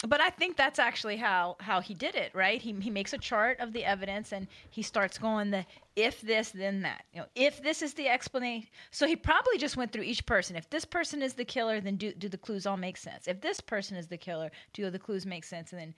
[0.07, 2.61] but I think that's actually how how he did it, right?
[2.61, 6.51] He he makes a chart of the evidence and he starts going the if this
[6.51, 7.03] then that.
[7.13, 8.69] You know, if this is the explanation.
[8.91, 10.55] So he probably just went through each person.
[10.55, 13.27] If this person is the killer, then do do the clues all make sense?
[13.27, 15.73] If this person is the killer, do the clues make sense?
[15.73, 15.93] And then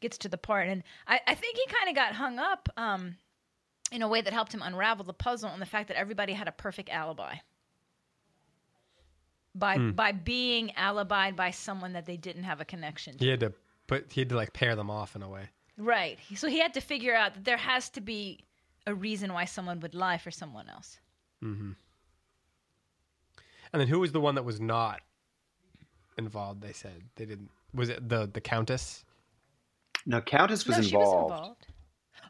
[0.00, 0.68] gets to the part.
[0.68, 3.16] And I, I think he kind of got hung up um,
[3.92, 6.48] in a way that helped him unravel the puzzle on the fact that everybody had
[6.48, 7.36] a perfect alibi.
[9.54, 13.24] By by being alibied by someone that they didn't have a connection to.
[13.24, 13.52] He had to
[13.86, 15.48] put he had to like pair them off in a way.
[15.76, 16.18] Right.
[16.34, 18.40] So he had to figure out that there has to be
[18.86, 20.98] a reason why someone would lie for someone else.
[21.42, 21.72] Mm-hmm.
[23.72, 25.00] And then who was the one that was not
[26.18, 26.62] involved?
[26.62, 27.50] They said they didn't.
[27.72, 29.04] Was it the the countess?
[30.06, 30.90] No, Countess was no, involved.
[30.90, 31.66] she was involved.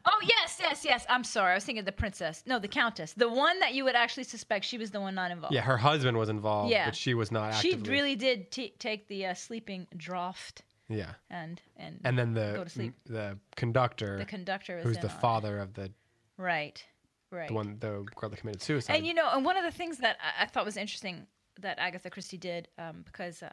[0.07, 1.05] Oh yes, yes, yes.
[1.09, 1.51] I'm sorry.
[1.51, 2.43] I was thinking of the princess.
[2.45, 3.13] No, the countess.
[3.13, 5.53] The one that you would actually suspect she was the one not involved.
[5.55, 6.85] Yeah, her husband was involved, Yeah.
[6.85, 11.13] but she was not She really did t- take the uh, sleeping draught yeah.
[11.29, 12.93] and and And then the go the to sleep.
[13.07, 15.11] the conductor, the conductor was who's the it.
[15.21, 15.91] father of the
[16.37, 16.85] Right.
[17.31, 17.47] Right.
[17.47, 18.95] the one the girl that committed suicide.
[18.95, 21.25] And you know, and one of the things that I, I thought was interesting
[21.61, 23.49] that Agatha Christie did, um, because uh,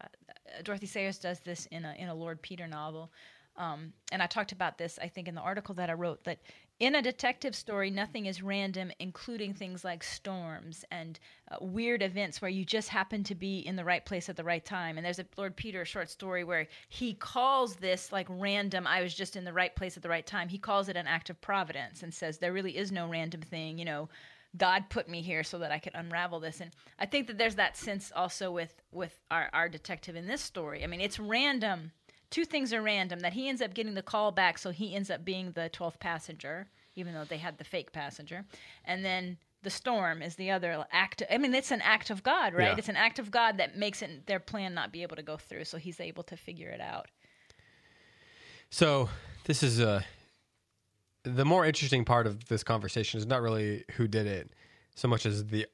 [0.64, 3.10] Dorothy Sayers does this in a in a Lord Peter novel,
[3.56, 6.38] um, and I talked about this, I think, in the article that I wrote that
[6.80, 12.42] in a detective story, nothing is random, including things like storms and uh, weird events
[12.42, 14.96] where you just happen to be in the right place at the right time.
[14.96, 19.14] And there's a Lord Peter short story where he calls this like random, I was
[19.14, 20.48] just in the right place at the right time.
[20.48, 23.78] He calls it an act of providence and says there really is no random thing,
[23.78, 24.08] you know.
[24.56, 26.60] God put me here so that I could unravel this.
[26.60, 30.42] And I think that there's that sense also with with our, our detective in this
[30.42, 30.84] story.
[30.84, 31.92] I mean, it's random.
[32.32, 35.10] Two things are random that he ends up getting the call back, so he ends
[35.10, 36.66] up being the 12th passenger,
[36.96, 38.46] even though they had the fake passenger.
[38.86, 41.22] And then the storm is the other act.
[41.30, 42.68] I mean, it's an act of God, right?
[42.68, 42.74] Yeah.
[42.78, 45.36] It's an act of God that makes it their plan not be able to go
[45.36, 47.08] through, so he's able to figure it out.
[48.70, 49.10] So
[49.44, 50.00] this is uh,
[51.24, 54.50] the more interesting part of this conversation is not really who did it,
[54.94, 55.66] so much as the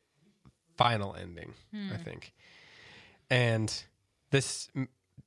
[0.76, 1.54] final ending.
[1.94, 2.32] I think,
[3.30, 3.72] and
[4.32, 4.68] this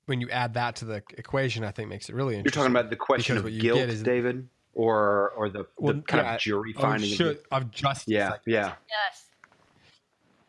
[0.06, 2.60] when you add that to the equation, I think makes it really interesting.
[2.60, 5.94] You're talking about the question of what you guilt, is- David, or or the, Well,
[5.96, 7.12] the kind yeah, of jury of finding.
[7.12, 8.08] of should- of justice.
[8.08, 8.76] yeah, like- yeah.
[8.90, 9.26] Yes.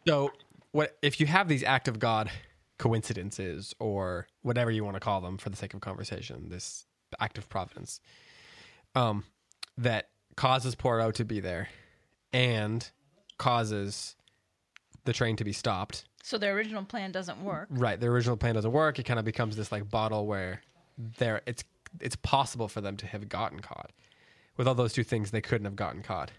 [0.06, 0.32] So,
[0.72, 2.30] what if you have these act of God
[2.78, 6.86] coincidences or whatever you want to call them for the sake of conversation, this
[7.20, 8.00] act of providence,
[8.94, 9.24] um,
[9.78, 11.68] that causes Poirot to be there
[12.32, 12.90] and
[13.38, 14.16] causes
[15.04, 16.04] the train to be stopped.
[16.22, 17.68] So their original plan doesn't work.
[17.70, 18.98] Right, the original plan doesn't work.
[18.98, 20.62] It kind of becomes this like bottle where
[21.18, 21.64] there it's
[22.00, 23.90] it's possible for them to have gotten caught.
[24.56, 26.30] With all those two things, they couldn't have gotten caught.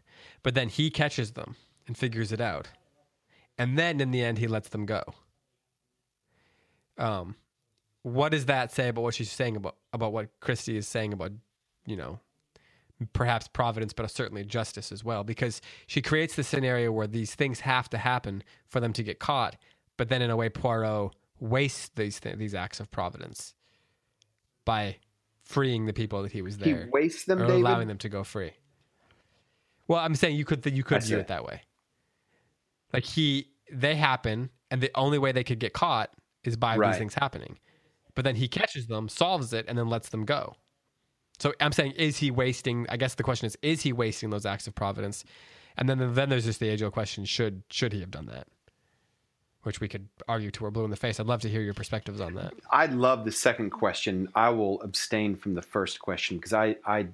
[0.41, 2.69] But then he catches them and figures it out,
[3.57, 5.03] and then in the end, he lets them go.
[6.97, 7.35] Um,
[8.03, 11.31] what does that say about what she's saying about about what Christie is saying about,
[11.85, 12.19] you know,
[13.11, 15.25] perhaps providence, but certainly justice as well?
[15.25, 19.19] Because she creates the scenario where these things have to happen for them to get
[19.19, 19.57] caught,
[19.97, 23.53] but then in a way, Poirot wastes these th- these acts of providence
[24.65, 24.97] by
[25.43, 26.85] freeing the people that he was there.
[26.85, 27.61] He wastes them, or David.
[27.61, 28.51] allowing them to go free.
[29.87, 31.21] Well, I'm saying you could you I could view see.
[31.21, 31.61] it that way.
[32.93, 36.11] Like he, they happen, and the only way they could get caught
[36.43, 36.91] is by Right.
[36.91, 37.59] these things happening.
[38.15, 40.55] But then he catches them, solves it, and then lets them go.
[41.39, 42.85] So I'm saying, is he wasting?
[42.89, 45.25] I guess the question is, is he wasting those acts of providence?
[45.75, 48.47] And then then there's just the age old question: should should he have done that?
[49.63, 51.19] Which we could argue to our blue in the face.
[51.19, 52.53] I'd love to hear your perspectives on that.
[52.69, 54.27] I love the second question.
[54.35, 57.07] I will abstain from the first question because I, I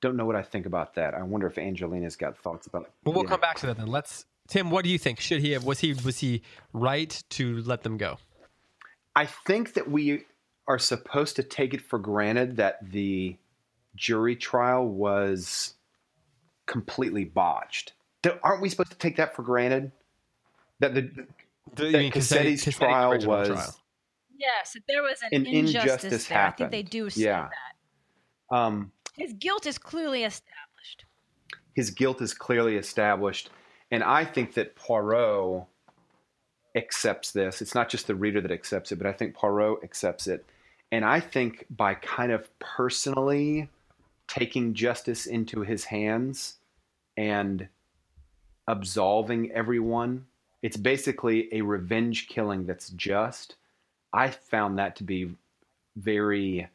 [0.00, 1.12] don't know what I think about that.
[1.14, 2.92] I wonder if Angelina's got thoughts about it.
[3.04, 3.30] Well, we'll Yeah.
[3.30, 3.88] come back to that then.
[3.88, 4.70] Let's Tim.
[4.70, 5.18] What do you think?
[5.18, 5.64] Should he have?
[5.64, 6.42] Was he was he
[6.72, 8.18] right to let them go?
[9.16, 10.24] I think that we
[10.68, 13.36] are supposed to take it for granted that the
[13.96, 15.74] jury trial was
[16.66, 17.92] completely botched.
[18.42, 19.92] Aren't we supposed to take that for granted?
[20.80, 21.02] That the
[21.76, 23.78] The, that Cassetti's trial was
[24.36, 27.48] Yes, if there was an, An injustice, injustice there, I think they do say Yeah.
[28.50, 28.56] that.
[28.56, 31.04] um, His guilt is clearly established.
[31.74, 33.50] his guilt is clearly established,
[33.90, 35.66] and I think that Poirot
[36.76, 37.62] accepts this.
[37.62, 40.44] It's not just the reader that accepts it, but I think Poirot accepts it,
[40.92, 43.68] and I think by kind of personally
[44.26, 46.56] taking justice into his hands
[47.16, 47.68] and
[48.66, 50.26] absolving everyone,
[50.64, 53.56] it's basically a revenge killing that's just.
[54.14, 55.30] I found that to be
[55.94, 56.66] very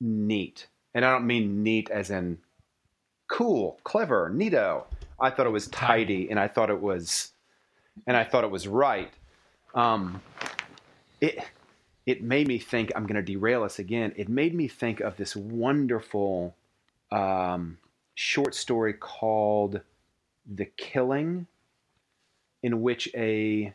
[0.00, 0.66] neat.
[0.94, 2.38] And I don't mean neat as in
[3.28, 4.84] cool, clever, neato.
[5.20, 7.32] I thought it was tidy and I thought it was
[8.06, 9.12] and I thought it was right.
[9.74, 10.22] Um
[11.20, 11.44] it
[12.06, 14.14] it made me think I'm going to derail us again.
[14.16, 16.56] It made me think of this wonderful
[17.12, 17.76] um,
[18.14, 19.82] short story called
[20.52, 21.46] "The Killing,"
[22.62, 23.72] in which a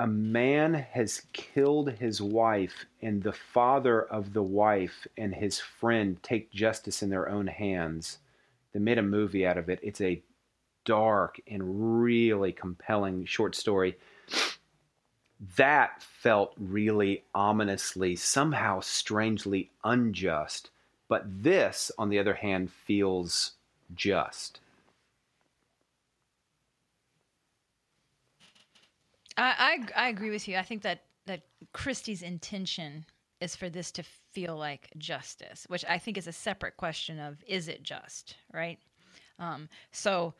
[0.00, 6.20] a man has killed his wife, and the father of the wife and his friend
[6.22, 8.18] take justice in their own hands.
[8.72, 9.78] They made a movie out of it.
[9.82, 10.22] It's a
[10.84, 13.96] dark and really compelling short story.
[15.56, 20.70] That felt really ominously, somehow strangely unjust.
[21.08, 23.52] But this, on the other hand, feels
[23.94, 24.60] just.
[29.36, 30.56] I, I I agree with you.
[30.56, 31.42] I think that that
[31.72, 33.04] Christie's intention
[33.40, 37.42] is for this to feel like justice, which I think is a separate question of
[37.46, 38.78] is it just, right?
[39.38, 40.34] Um, so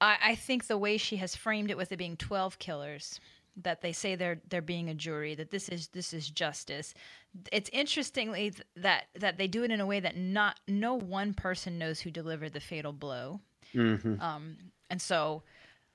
[0.00, 3.20] I, I think the way she has framed it with it being twelve killers,
[3.62, 6.94] that they say they're they're being a jury, that this is this is justice.
[7.52, 11.34] It's interestingly th- that that they do it in a way that not no one
[11.34, 13.40] person knows who delivered the fatal blow.
[14.20, 14.56] Um,
[14.90, 15.42] and so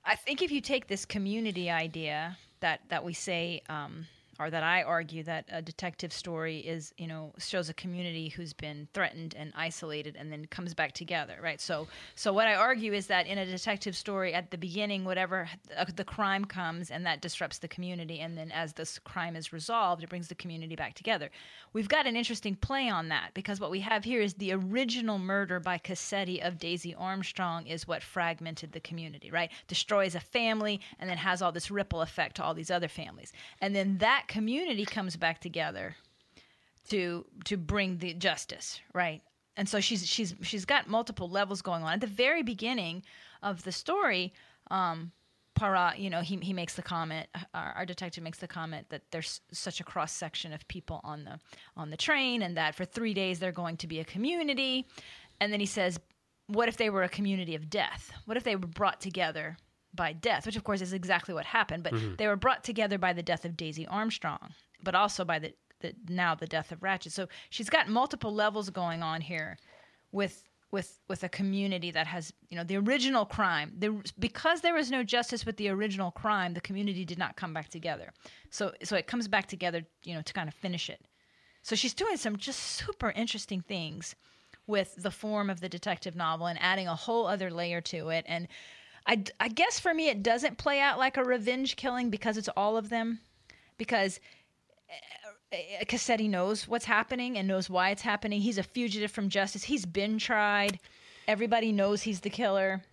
[0.10, 4.08] I think if you take this community idea that that we say, um,
[4.40, 8.54] or that I argue that a detective story is, you know, shows a community who's
[8.54, 11.60] been threatened and isolated, and then comes back together, right?
[11.60, 15.50] So, so what I argue is that in a detective story, at the beginning, whatever
[15.78, 19.52] uh, the crime comes, and that disrupts the community, and then as this crime is
[19.52, 21.30] resolved, it brings the community back together.
[21.74, 25.20] We've got an interesting play on that because what we have here is the original
[25.20, 29.52] murder by Cassetti of Daisy Armstrong is what fragmented the community, right?
[29.68, 33.34] Destroys a family and then has all this ripple effect to all these other families.
[33.60, 35.98] And then that community comes back together
[36.90, 39.22] to to bring the justice, right?
[39.58, 41.94] And so she's she's she's got multiple levels going on.
[41.94, 43.04] At the very beginning
[43.44, 44.34] of the story,
[44.72, 45.12] um,
[45.56, 47.28] Poirot, you know, he he makes the comment.
[47.54, 51.26] Our, our detective makes the comment that there's such a cross section of people on
[51.26, 51.40] the
[51.76, 54.88] on the train, and that for three days they're going to be a community.
[55.42, 56.00] And then he says,
[56.48, 58.12] "What if they were a community of death?
[58.26, 59.58] What if they were brought together
[59.94, 61.84] by death?" Which, of course, is exactly what happened.
[61.84, 62.16] But mm-hmm.
[62.16, 65.94] they were brought together by the death of Daisy Armstrong, but also by the, the
[66.08, 67.12] now the death of Ratchett.
[67.12, 69.58] So she's got multiple levels going on here
[70.12, 74.74] with with with a community that has you know the original crime the, because there
[74.74, 78.12] was no justice with the original crime the community did not come back together
[78.50, 81.02] so so it comes back together you know to kind of finish it
[81.62, 84.16] so she's doing some just super interesting things
[84.68, 88.24] with the form of the detective novel and adding a whole other layer to it
[88.28, 88.48] and
[89.06, 92.50] I, I guess for me it doesn't play out like a revenge killing because it's
[92.56, 93.20] all of them
[93.78, 94.20] because
[95.52, 98.42] uh, Cassetti knows what's happening and knows why it's happening.
[98.42, 99.64] He's a fugitive from justice.
[99.64, 100.80] He's been tried.
[101.28, 102.84] Everybody knows he's the killer.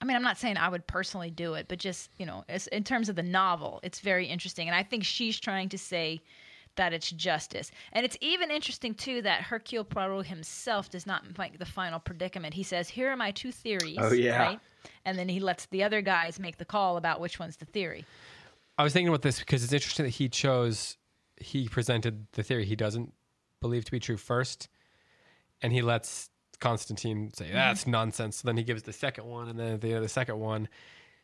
[0.00, 2.84] I mean, I'm not saying I would personally do it, but just you know, in
[2.84, 6.20] terms of the novel, it's very interesting, and I think she's trying to say
[6.78, 11.58] that it's justice, and it's even interesting too that Hercule Poirot himself does not make
[11.58, 12.54] the final predicament.
[12.54, 14.38] He says, "Here are my two theories," Oh, yeah.
[14.42, 14.60] right?
[15.04, 18.06] And then he lets the other guys make the call about which one's the theory.
[18.78, 20.96] I was thinking about this because it's interesting that he chose,
[21.36, 23.12] he presented the theory he doesn't
[23.60, 24.68] believe to be true first,
[25.60, 27.54] and he lets Constantine say mm-hmm.
[27.54, 28.36] that's nonsense.
[28.36, 30.68] So then he gives the second one, and then the end the second one,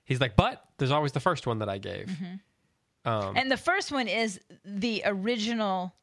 [0.05, 2.35] he's like, "But there's always the first one that I gave." Mm-hmm.
[3.05, 5.95] Um, And the first one is the original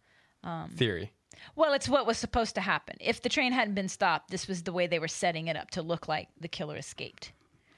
[0.75, 1.11] theory.
[1.55, 2.97] Well, it's what was supposed to happen.
[2.99, 5.71] If the train hadn't been stopped, this was the way they were setting it up
[5.71, 7.31] to look like the killer escaped.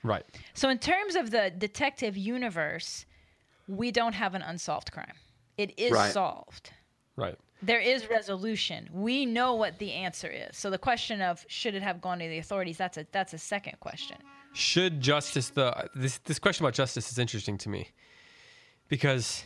[0.04, 0.26] Right.
[0.54, 3.06] So, in terms of the detective universe,
[3.68, 5.16] we don't have an unsolved crime.
[5.58, 6.12] It is Right.
[6.12, 6.72] solved.
[7.16, 7.38] Right.
[7.62, 8.90] There is resolution.
[8.92, 10.58] We know what the answer is.
[10.58, 12.78] So the question of should it have gone to the authorities?
[12.78, 14.18] That's a that's a second question.
[14.52, 17.92] Should justice the this this question about justice is interesting to me
[18.94, 19.44] because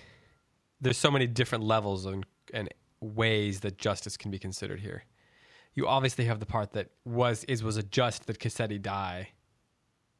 [0.81, 2.67] there's so many different levels and, and
[2.99, 5.05] ways that justice can be considered here.
[5.73, 9.29] You obviously have the part that was is was it just that Cassetti die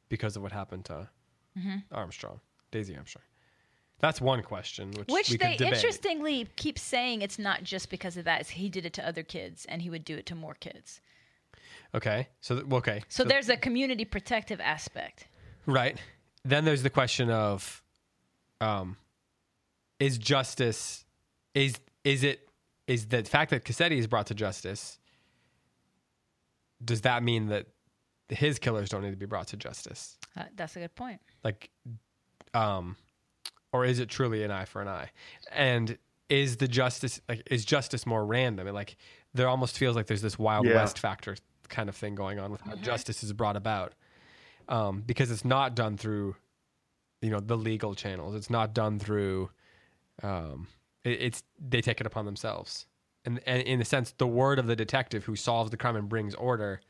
[0.08, 1.10] because of what happened to
[1.92, 3.22] Armstrong, Daisy Armstrong.
[3.98, 8.46] That's one question, which, Which they interestingly keep saying it's not just because of that.
[8.46, 11.02] He did it to other kids and he would do it to more kids.
[11.94, 15.26] Okay, so th- okay, So, there's a community protective aspect.
[15.66, 15.98] Right.
[16.46, 17.82] Then there's the question of
[18.62, 18.96] um
[20.00, 21.04] is justice
[21.54, 22.48] is is it
[22.86, 24.98] is the fact that Cassetti is brought to justice
[26.84, 27.66] does that mean that
[28.28, 30.16] his killers don't need to be brought to justice?
[30.36, 31.20] Uh, that's a good point.
[31.42, 31.70] Like
[32.54, 32.96] um
[33.72, 35.10] or is it truly an eye for an eye?
[35.52, 38.66] And is the justice like is justice more random?
[38.66, 38.96] And like
[39.34, 40.76] there almost feels like there's this wild Yeah.
[40.76, 41.36] west factor
[41.68, 43.94] kind of thing going on with how justice is brought about.
[44.68, 46.36] Um, because it's not done through
[47.20, 48.34] you know the legal channels.
[48.34, 49.50] It's not done through
[50.22, 50.66] um
[51.04, 52.86] it, it's they take it upon themselves.
[53.24, 56.08] And, and in a sense the word of the detective who solves the crime and
[56.08, 56.80] brings order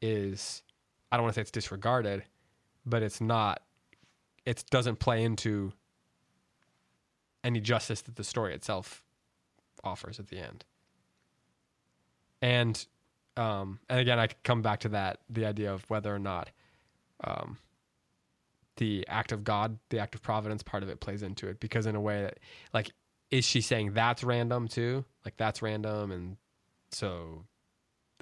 [0.00, 0.62] is
[1.10, 2.24] I don't want to say it's disregarded,
[2.86, 3.62] but it's not
[4.44, 5.72] it doesn't play into
[7.44, 9.04] any justice that the story itself
[9.84, 10.64] offers at the end.
[12.40, 12.86] And
[13.36, 16.50] um, and again, I come back to that the idea of whether or not
[17.22, 17.58] um,
[18.78, 21.86] the act of God, the act of providence, part of it plays into it because
[21.86, 22.38] in a way that
[22.72, 22.90] like
[23.30, 25.04] is she saying that's random too?
[25.24, 26.36] Like that's random, and
[26.90, 27.44] so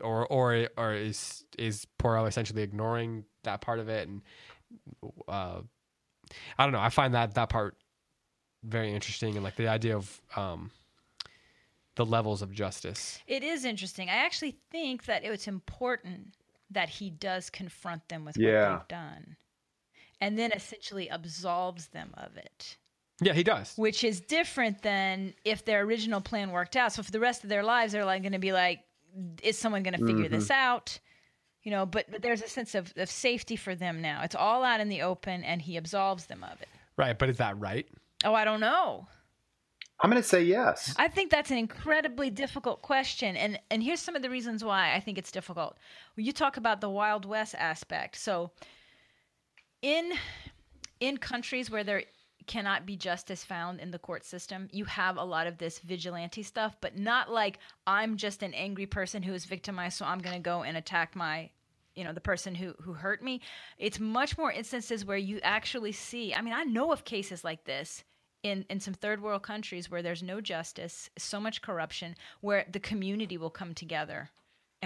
[0.03, 4.23] or or or is is Poirot essentially ignoring that part of it and
[5.29, 5.61] uh,
[6.59, 6.81] I don't know.
[6.81, 7.77] I find that that part
[8.65, 10.71] very interesting, and like the idea of um,
[11.95, 13.21] the levels of justice.
[13.27, 14.09] It is interesting.
[14.11, 16.35] I actually think that it's important
[16.71, 18.71] that he does confront them with Yeah.
[18.73, 19.37] what they've done
[20.21, 22.77] and then essentially absolves them of it,
[23.21, 23.75] Yeah, he does.
[23.77, 26.93] which is different than if their original plan worked out.
[26.93, 28.81] So for the rest of their lives, they're like going to be like,
[29.43, 30.35] is someone going to figure mm-hmm.
[30.35, 30.99] this out?
[31.63, 34.23] You know, but, but there's a sense of, of safety for them now.
[34.23, 36.69] It's all out in the open and he absolves them of it.
[36.97, 37.87] Right, but is that right?
[38.25, 39.07] Oh, I don't know.
[40.01, 40.95] I'm going to say yes.
[40.99, 44.95] I think that's an incredibly difficult question, and and here's some of the reasons why
[44.95, 45.79] I think it's difficult.
[46.15, 48.51] When you talk about the Wild West aspect, so
[49.83, 50.13] in
[51.01, 52.03] in countries where there
[52.47, 56.43] cannot be justice found in the court system, you have a lot of this vigilante
[56.43, 60.37] stuff, but not like I'm just an angry person who is victimized, so I'm going
[60.37, 61.51] to go and attack my
[61.95, 63.41] you know the person who who hurt me.
[63.79, 67.65] It's much more instances where you actually see i mean i know of cases like
[67.65, 68.05] this
[68.43, 72.81] in in some third world countries where there's no justice so much corruption where the
[72.81, 74.31] community will come together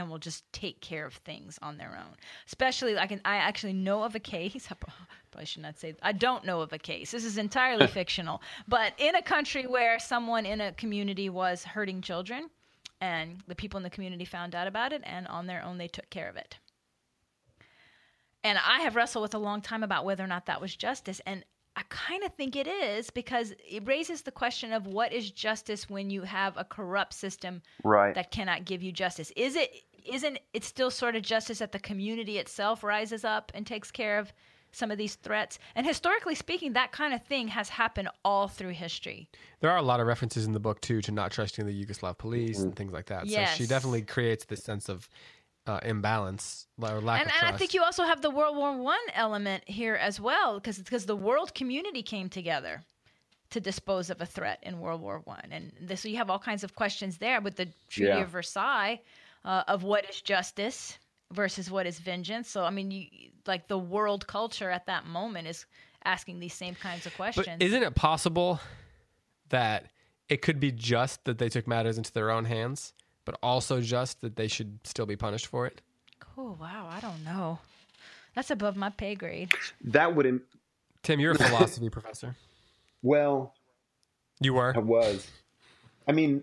[0.00, 3.72] and will just take care of things on their own especially like in, i actually
[3.72, 7.12] know of a case I probably should not say i don't know of a case
[7.12, 12.00] this is entirely fictional but in a country where someone in a community was hurting
[12.02, 12.50] children
[13.00, 15.88] and the people in the community found out about it and on their own they
[15.88, 16.56] took care of it
[18.42, 21.20] and I have wrestled with a long time about whether or not that was justice.
[21.26, 21.44] And
[21.76, 25.88] I kind of think it is because it raises the question of what is justice
[25.88, 28.14] when you have a corrupt system Right.
[28.14, 29.30] that cannot give you justice.
[29.36, 29.70] Is it
[30.06, 34.18] isn't it still sort of justice that the community itself rises up and takes care
[34.18, 34.32] of
[34.72, 35.58] some of these threats?
[35.74, 39.28] And historically speaking, that kind of thing has happened all through history.
[39.60, 42.18] There are a lot of references in the book too to not trusting the Yugoslav
[42.18, 43.28] police and things like that.
[43.28, 45.08] So she definitely creates this sense of
[45.66, 47.54] uh, imbalance or lack and, of and.
[47.54, 51.06] I think you also have the World War One element here as well, because because
[51.06, 52.82] the world community came together
[53.50, 56.38] to dispose of a threat in World War One, and this, so you have all
[56.38, 58.22] kinds of questions there with the Treaty Yeah.
[58.22, 59.00] of Versailles
[59.44, 60.98] uh, of what is justice
[61.32, 62.48] versus what is vengeance.
[62.48, 63.06] So I mean, you,
[63.46, 65.66] like the world culture at that moment is
[66.04, 67.46] asking these same kinds of questions.
[67.46, 68.60] But isn't it possible
[69.50, 69.86] that
[70.28, 72.92] it could be just that they took matters into their own hands,
[73.24, 75.80] but also just that they should still be punished for it?
[76.36, 77.58] oh wow, I don't know.
[78.34, 79.50] That's above my pay grade.
[79.82, 80.26] That would.
[80.26, 80.40] not
[81.02, 82.36] Tim, you're a philosophy professor.
[83.02, 83.54] well,
[84.40, 84.72] You were.
[84.74, 85.28] I was.
[86.06, 86.42] I mean,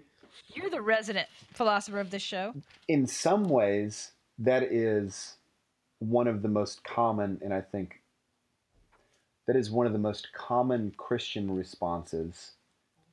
[0.54, 2.54] You're the resident philosopher of this show.
[2.88, 5.36] in some ways, that is
[6.00, 8.02] one of the most common, and I think
[9.48, 12.52] that is one of the most common Christian responses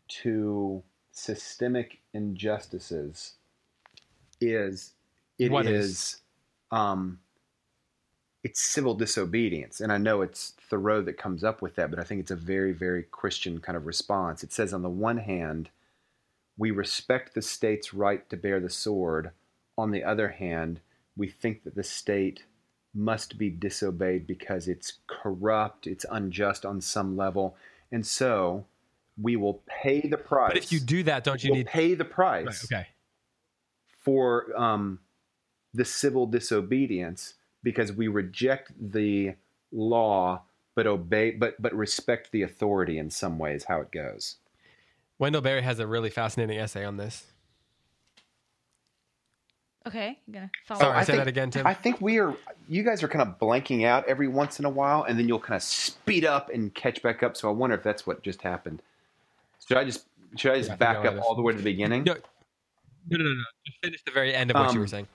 [0.08, 3.34] to systemic injustices.
[4.40, 4.92] Is
[5.38, 6.20] it What is, is?
[6.70, 7.20] um,
[8.42, 12.04] it's civil disobedience, and I know it's Thoreau that comes up with that, but I
[12.04, 14.42] think it's a very, very Christian kind of response.
[14.42, 15.70] It says, on the one hand,
[16.56, 19.30] we respect the state's right to bear the sword.
[19.76, 20.80] On the other hand,
[21.16, 22.44] we think that the state
[22.94, 27.56] must be disobeyed because it's corrupt, it's unjust on some level,
[27.90, 28.64] and so
[29.20, 30.50] we will pay the price.
[30.52, 31.66] But if you do that, don't you we'll need?
[31.66, 32.88] pay the price Right, okay.
[33.98, 35.00] for um,
[35.72, 39.34] the civil disobedience because we reject the
[39.72, 40.42] law
[40.76, 44.36] but obey but but respect the authority in some ways how it goes
[45.18, 47.24] Wendell Berry has a really fascinating essay on this.
[49.86, 50.80] Okay, you gonna follow?
[50.80, 51.66] Sorry, I say think- that again, Tim.
[51.66, 52.34] i think we are
[52.68, 55.38] you guys are kind of blanking out every once in a while and then you'll
[55.38, 58.40] kind of speed up and catch back up so i wonder if that's what just
[58.40, 58.80] happened
[59.68, 60.06] should i just
[60.38, 63.18] should i just Yeah, back I'll up all the way to the beginning no, no,
[63.18, 63.44] no, no, no.
[63.66, 65.06] Just finish the very end of what you Um, were saying.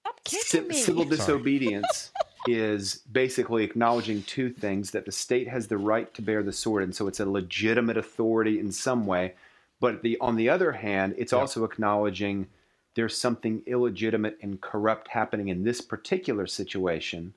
[0.00, 0.74] Stop Ci- kicking me.
[0.76, 2.10] civil disobedience
[2.54, 6.82] is basically acknowledging two things that the state has the right to bear the sword
[6.84, 9.34] and so it's a legitimate authority in some way
[9.80, 11.40] but the on the other hand it's Yep.
[11.40, 12.46] also acknowledging
[12.94, 17.34] there's something illegitimate and corrupt happening in this particular situation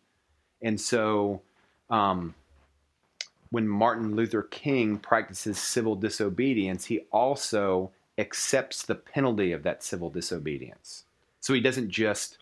[0.62, 1.42] and so
[1.90, 2.36] um,
[3.52, 10.10] when Martin Luther King practices civil disobedience, he also accepts the penalty of that civil
[10.10, 11.06] disobedience.
[11.42, 12.40] So he doesn't just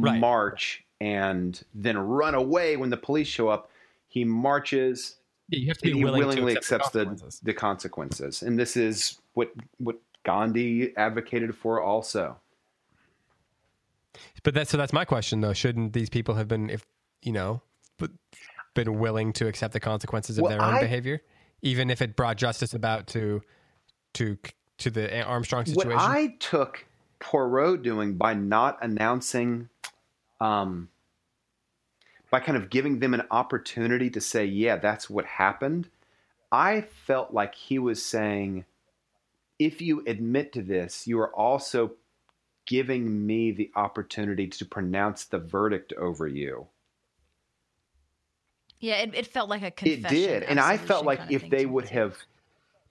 [0.00, 0.20] Right.
[0.20, 3.70] march and then run away when the police show up.
[4.08, 5.16] He marches
[5.48, 7.40] Yeah, you have to be he willing willingly to accept accepts the the, consequences.
[7.40, 8.42] the consequences.
[8.42, 12.36] And this is what what Gandhi advocated for also.
[14.42, 15.52] But that's so that's my question though.
[15.52, 16.84] Shouldn't these people have been, if
[17.22, 17.62] you know,
[17.98, 18.10] but
[18.74, 21.20] been willing to accept the consequences of Well, their own I- behavior,
[21.62, 23.42] even if it brought justice about to
[24.14, 24.38] to
[24.78, 25.90] to the Armstrong situation?
[25.90, 26.84] What I took
[27.20, 29.68] Poirot doing by not announcing,
[30.40, 30.88] um,
[32.30, 35.88] by kind of giving them an opportunity to say, yeah, that's what happened,
[36.52, 38.64] I felt like he was saying,
[39.58, 41.92] if you admit to this, you are also
[42.66, 46.66] giving me the opportunity to pronounce the verdict over you.
[48.80, 50.04] Yeah, it, it felt like a confession.
[50.04, 50.42] It did.
[50.44, 51.94] And I felt like kind of if they would too.
[51.94, 52.16] have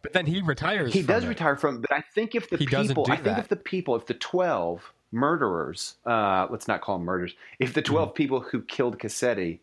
[0.02, 0.94] but then he retires.
[0.94, 1.28] he from does it.
[1.28, 3.40] retire from but i think if the He people do i think that.
[3.40, 7.82] if the people if the 12 murderers uh, let's not call them murders if the
[7.82, 8.16] 12 Mm-hmm.
[8.16, 9.60] people who killed cassetti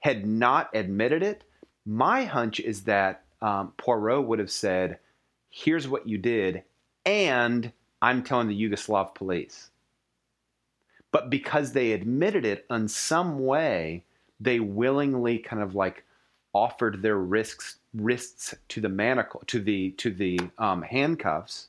[0.00, 1.44] had not admitted it
[1.86, 4.98] my hunch is that um, poirot would have said
[5.50, 6.62] here's what you did
[7.04, 7.72] and
[8.02, 9.70] i'm telling the yugoslav police
[11.12, 14.04] but because they admitted it in some way
[14.40, 16.04] they willingly kind of like
[16.52, 21.68] offered their risks wrists to the manacle to the to the um, handcuffs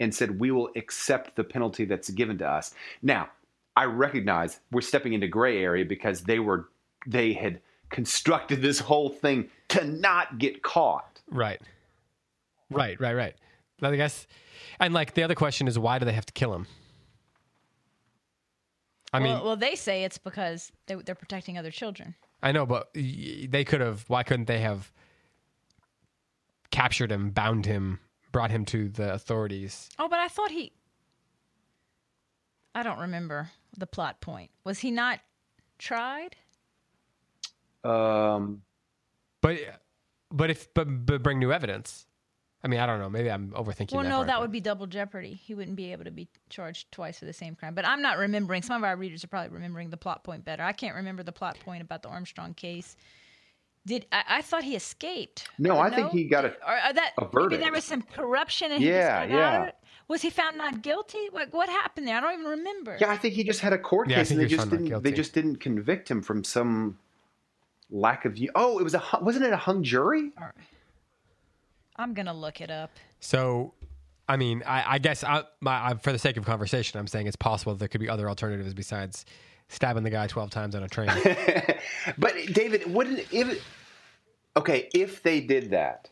[0.00, 3.28] and said we will accept the penalty that's given to us now
[3.76, 6.68] i recognize we're stepping into gray area because they were
[7.06, 11.60] they had constructed this whole thing to not get caught Right.
[12.70, 13.34] Right, right, right.
[13.82, 14.26] I guess,
[14.80, 16.66] and like the other question is, why do they have to kill him?
[19.12, 22.14] I mean, well, well, they say it's because they, they're protecting other children.
[22.42, 24.04] I know, but they could have.
[24.08, 24.90] Why couldn't they have
[26.70, 28.00] captured him, bound him,
[28.34, 29.88] brought him to the authorities?
[29.96, 30.72] Oh, but I thought he.
[32.74, 34.50] I don't remember the plot point.
[34.64, 35.20] Was he not
[35.78, 36.34] tried?
[37.84, 38.62] um,
[39.40, 39.58] But,
[40.32, 42.06] but if but, but bring new evidence.
[42.64, 43.08] I mean, I don't know.
[43.08, 43.92] Maybe I'm overthinking.
[43.92, 45.34] Well, that no, part, that but- would be double jeopardy.
[45.34, 47.74] He wouldn't be able to be charged twice for the same crime.
[47.74, 48.62] But I'm not remembering.
[48.62, 50.64] Some of our readers are probably remembering the plot point better.
[50.64, 52.96] I can't remember the plot point about the Armstrong case.
[53.86, 55.48] Did I, I thought he escaped?
[55.58, 56.12] No, uh, I think No?
[56.12, 59.20] he got a- or, or that a maybe there was some corruption and he Yeah,
[59.26, 59.62] just got yeah.
[59.64, 59.74] out.
[60.08, 61.28] Was he found not guilty?
[61.30, 62.16] What what happened there?
[62.16, 62.96] I don't even remember.
[63.00, 64.54] yeah i think he just had a court Yeah, I case think and they he
[64.56, 66.98] was just found not didn't they just didn't convict him from some
[67.90, 70.30] lack of oh it was a hu- wasn't it a hung jury
[71.96, 72.90] I'm gonna look it up.
[73.20, 73.72] So,
[74.28, 77.26] I mean, I, I guess I, my, I, for the sake of conversation, I'm saying
[77.28, 79.24] it's possible there could be other alternatives besides
[79.74, 81.10] stabbing the guy twelve times on a train.
[82.18, 83.64] but David, wouldn't if
[84.56, 86.08] okay if they did that,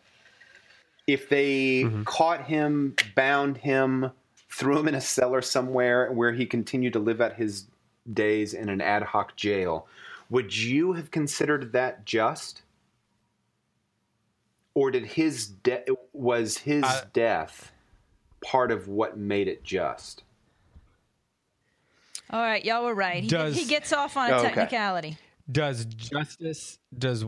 [1.07, 2.03] if they mm-hmm.
[2.05, 4.11] caught him, bound him,
[4.51, 7.67] threw him in a cellar somewhere where he continued to live out his
[8.13, 9.87] days in an ad hoc jail,
[10.31, 12.63] would you have considered that just?
[14.75, 17.73] Or did his de- was his I- death
[18.43, 20.25] part of what made it just?
[22.33, 23.23] All right, y'all were right.
[23.23, 24.49] He, Does- he gets off on a Oh, okay.
[24.55, 25.19] technicality.
[25.51, 27.25] does justice does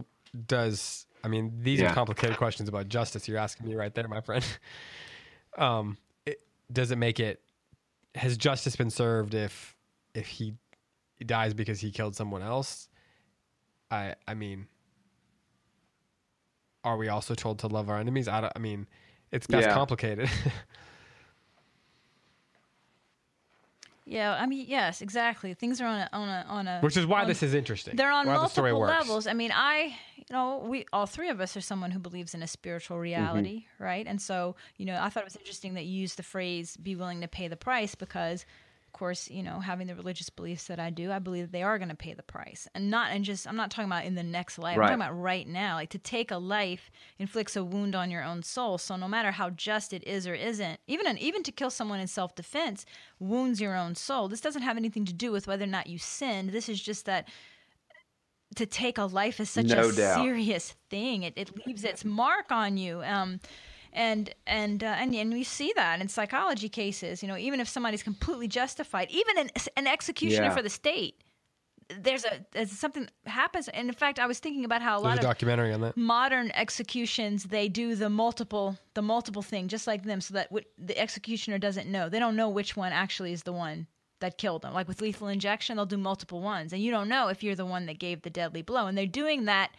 [0.46, 1.90] does I mean these Yeah.
[1.90, 4.44] are complicated questions about justice you're asking me right there, my friend.
[5.56, 6.40] Um, it,
[6.72, 7.40] does it make it?
[8.16, 9.76] Has justice been served if
[10.12, 10.54] if he
[11.24, 12.88] dies because he killed someone else?
[13.90, 14.66] I I mean,
[16.82, 18.26] are we also told to love our enemies?
[18.28, 18.86] I, don't, I mean,
[19.30, 19.74] it's that's Yeah.
[19.74, 20.28] complicated.
[24.06, 25.54] Yeah, I mean, yes, exactly.
[25.54, 26.80] Things are on a on a on a.
[26.80, 27.96] Which is why on- this is interesting.
[27.96, 29.26] They're on multiple levels.
[29.26, 32.42] I mean, I, you know, we all three of us are someone who believes in
[32.42, 33.02] a spiritual mm-hmm.
[33.02, 34.06] reality, right?
[34.06, 36.96] And so, you know, I thought it was interesting that you used the phrase "be
[36.96, 38.44] willing to pay the price" because,
[38.94, 41.76] course, you know, having the religious beliefs that I do, I believe that they are
[41.78, 44.22] going to pay the price, and not and just I'm not talking about in the
[44.22, 44.78] next life.
[44.78, 44.86] Right.
[44.90, 45.74] I'm talking about right now.
[45.74, 48.78] Like to take a life inflicts a wound on your own soul.
[48.78, 52.00] So no matter how just it is or isn't, even an, even to kill someone
[52.00, 52.86] in self defense
[53.18, 54.28] wounds your own soul.
[54.28, 56.48] This doesn't have anything to do with whether or not you sinned.
[56.50, 57.28] This is just that
[58.56, 60.22] to take a life is such No a doubt.
[60.22, 61.24] serious thing.
[61.24, 63.02] It, it leaves its mark on you.
[63.02, 63.40] Um,
[63.94, 67.22] and and uh, and and we see that in psychology cases.
[67.22, 70.54] You know, even if somebody's completely justified, even an, an executioner Yeah.
[70.54, 71.22] for the state,
[71.88, 73.68] there's a there's something happens.
[73.68, 75.96] And in fact, I was thinking about how a lot a of documentary on that.
[75.96, 80.64] modern executions they do the multiple the multiple thing just like them so that what
[80.78, 83.86] the executioner doesn't know they don't know which one actually is the one
[84.20, 87.28] that killed them like with lethal injection they'll do multiple ones and you don't know
[87.28, 89.70] if you're the one that gave the deadly blow and they're doing that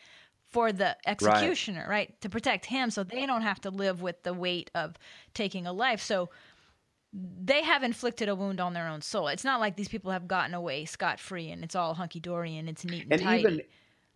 [0.56, 4.34] for the executioner right, to protect him so they don't have to live with the
[4.34, 4.98] weight of
[5.34, 6.30] taking a life so
[7.14, 10.28] they have inflicted a wound on their own soul it's not like these people have
[10.28, 13.62] gotten away scot-free and it's all hunky-dory and it's neat and, And tidy even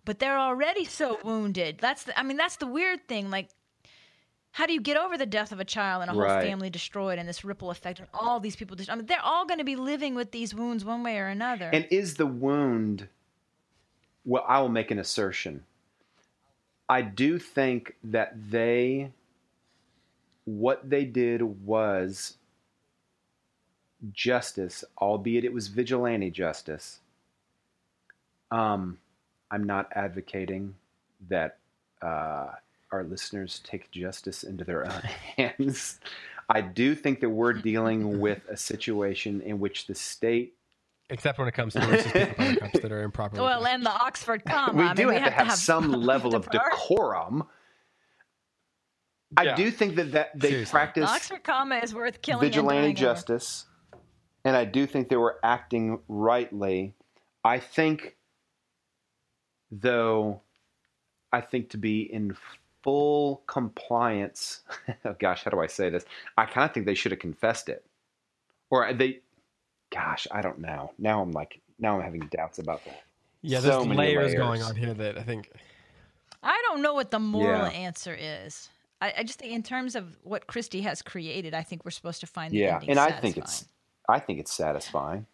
[0.05, 1.77] but they're already so wounded.
[1.79, 3.29] That's the, I mean that's the weird thing.
[3.29, 3.49] Like,
[4.51, 6.43] how do you get over the death of a child and a whole Right.
[6.43, 8.75] family destroyed and this ripple effect and all these people?
[8.75, 11.27] Dis- I mean, they're all going to be living with these wounds one way or
[11.27, 11.69] another.
[11.71, 13.07] And is the wound?
[14.25, 15.63] Well, I will make an assertion.
[16.89, 19.11] I do think that they,
[20.45, 22.37] what they did was
[24.11, 26.99] justice, albeit it was vigilante justice.
[28.49, 28.97] Um,
[29.51, 30.75] I'm not advocating
[31.29, 31.57] that
[32.01, 32.47] uh,
[32.91, 35.01] our listeners take justice into their own
[35.37, 35.99] hands.
[36.49, 40.55] I do think that we're dealing with a situation in which the state
[41.11, 43.41] Except when it comes to racist people by the that are improperly.
[43.41, 44.73] well, and the Oxford comma.
[44.73, 47.43] we I mean, do we have, to have, some level of part- decorum.
[49.37, 50.65] I do think that, that they Seriously.
[50.65, 52.43] The practice Oxford comma is worth killing.
[52.43, 52.99] and vigilante dying over.
[52.99, 53.65] justice,
[54.43, 56.95] and I do think they were acting rightly.
[57.43, 58.15] I think,
[59.71, 60.41] though,
[61.31, 62.35] I think to be in
[62.83, 64.61] full compliance.
[65.05, 66.05] oh gosh, how do I say this?
[66.37, 67.85] I kind of think they should have confessed it,
[68.69, 69.21] or they.
[69.91, 70.91] Gosh, I don't know.
[70.97, 73.03] Now I'm like, now I'm having doubts about that.
[73.41, 74.37] yeah, there's so many layers, layers.
[74.37, 75.49] going on here that I think.
[76.43, 77.69] I don't know what the moral Yeah.
[77.69, 78.69] answer is.
[79.01, 82.19] I, I just think, in terms of what Christie has created, I think we're supposed
[82.21, 83.65] to find the Yeah, ending and I think it's.
[84.07, 85.25] I think it's satisfying.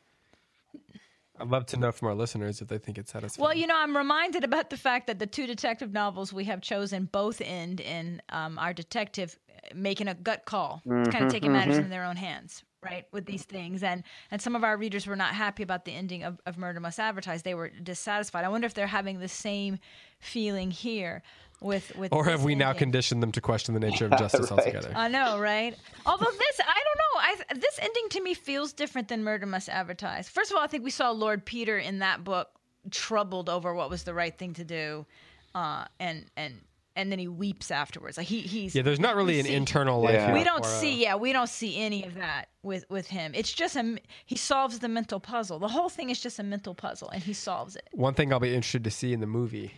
[1.39, 3.43] I'd love to know from our listeners if they think it's satisfying.
[3.43, 6.61] Well, you know, I'm reminded about the fact that the two detective novels we have
[6.61, 9.37] chosen both end in um, our detective
[9.73, 13.43] making a gut call, kind of taking matters into their own hands, right, with these
[13.43, 13.83] things.
[13.83, 16.79] And and some of our readers were not happy about the ending of, of Murder
[16.79, 17.41] Must Advertise.
[17.41, 18.45] They were dissatisfied.
[18.45, 19.79] I wonder if they're having the same
[20.19, 21.23] feeling here
[21.61, 22.13] with with.
[22.13, 24.59] or have we now conditioned them to question the nature of justice right.
[24.59, 24.91] altogether?
[24.95, 25.75] I know, right?
[26.05, 27.53] Although this, I don't know.
[27.53, 30.29] I this ending to me feels different than Murder Must Advertise.
[30.29, 32.49] First of all, I think we saw Lord Peter in that book
[32.91, 35.05] troubled over what was the right thing to do,
[35.53, 36.61] uh, and and
[36.95, 38.17] and then he weeps afterwards.
[38.17, 40.13] Like he he's yeah, there's not really an see- internal life.
[40.13, 40.33] Yeah.
[40.33, 43.31] We don't for, see, yeah, we don't see any of that with with him.
[43.35, 45.59] It's just a he solves the mental puzzle.
[45.59, 47.87] The whole thing is just a mental puzzle, and he solves it.
[47.93, 49.73] One thing I'll be interested to see in the movie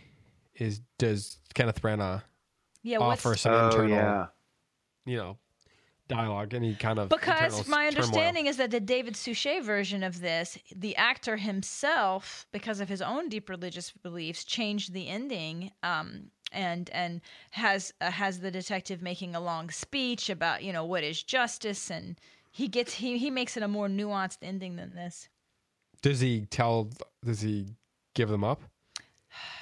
[0.55, 2.23] is does Kenneth Branagh
[2.83, 4.25] Yeah, offer some Oh internal, yeah,
[5.05, 5.37] you know,
[6.07, 8.05] dialogue, any kind of Because internal my turmoil?
[8.05, 13.01] understanding is that the David Suchet version of this, the actor himself, because of his
[13.01, 15.71] own deep religious beliefs, changed the ending.
[15.83, 17.21] Um, and and
[17.51, 21.89] has uh, has the detective making a long speech about you know what is justice
[21.91, 22.19] and
[22.51, 25.29] he gets he he makes it a more nuanced ending than this.
[26.01, 26.89] Does he tell?
[27.23, 27.67] Does he
[28.15, 28.61] give them up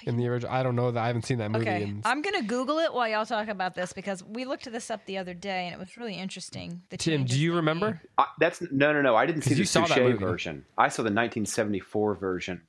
[0.06, 0.54] in the original?
[0.54, 1.04] I don't know that.
[1.04, 1.68] I haven't seen that movie.
[1.68, 4.90] Okay, in- I'm gonna Google it while y'all talk about this because we looked this
[4.90, 6.84] up the other day and it was really interesting.
[6.90, 8.02] The Tim, do you remember?
[8.18, 9.16] I, that's no, no, no.
[9.16, 10.18] I didn't see the you saw that movie.
[10.18, 10.66] version.
[10.78, 12.62] I saw the 1974 version.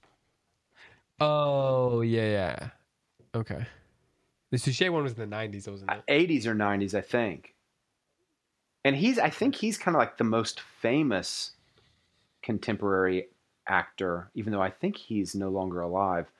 [1.20, 2.68] Oh yeah, yeah.
[3.34, 3.64] Okay.
[4.50, 6.02] The Suchet one was in the '90s, wasn't it?
[6.08, 7.54] 80s or 90s, I think.
[8.84, 11.52] And he's, I think he's kind of like the most famous
[12.42, 13.26] contemporary
[13.68, 16.30] actor, even though I think he's no longer alive,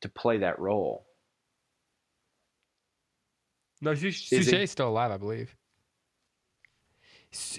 [0.00, 1.06] to play that role.
[3.80, 4.12] No, Su- he?
[4.42, 5.54] Suchet's still alive, I believe.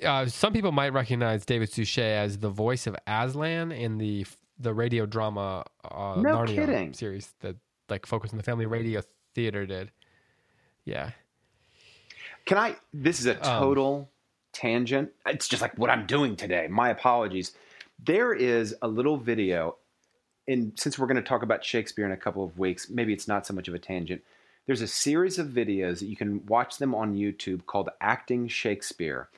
[0.04, 4.26] Uh, some people might recognize David Suchet as the voice of Aslan in the
[4.60, 6.94] the radio drama uh, No Narnia kidding.
[6.94, 7.56] series that
[7.90, 9.02] like focused on the family radio
[9.34, 9.92] theater did.
[10.86, 11.12] Yeah.
[12.46, 12.76] Can I?
[12.94, 14.10] This is a Um, total
[14.54, 15.12] tangent.
[15.26, 16.68] It's just like what I'm doing today.
[16.68, 17.54] My apologies.
[18.04, 19.78] There is a little video,
[20.48, 23.28] and since we're going to talk about Shakespeare in a couple of weeks, maybe it's
[23.28, 24.24] not so much of a tangent.
[24.66, 29.30] There's a series of videos that you can watch them on YouTube called Acting Shakespeare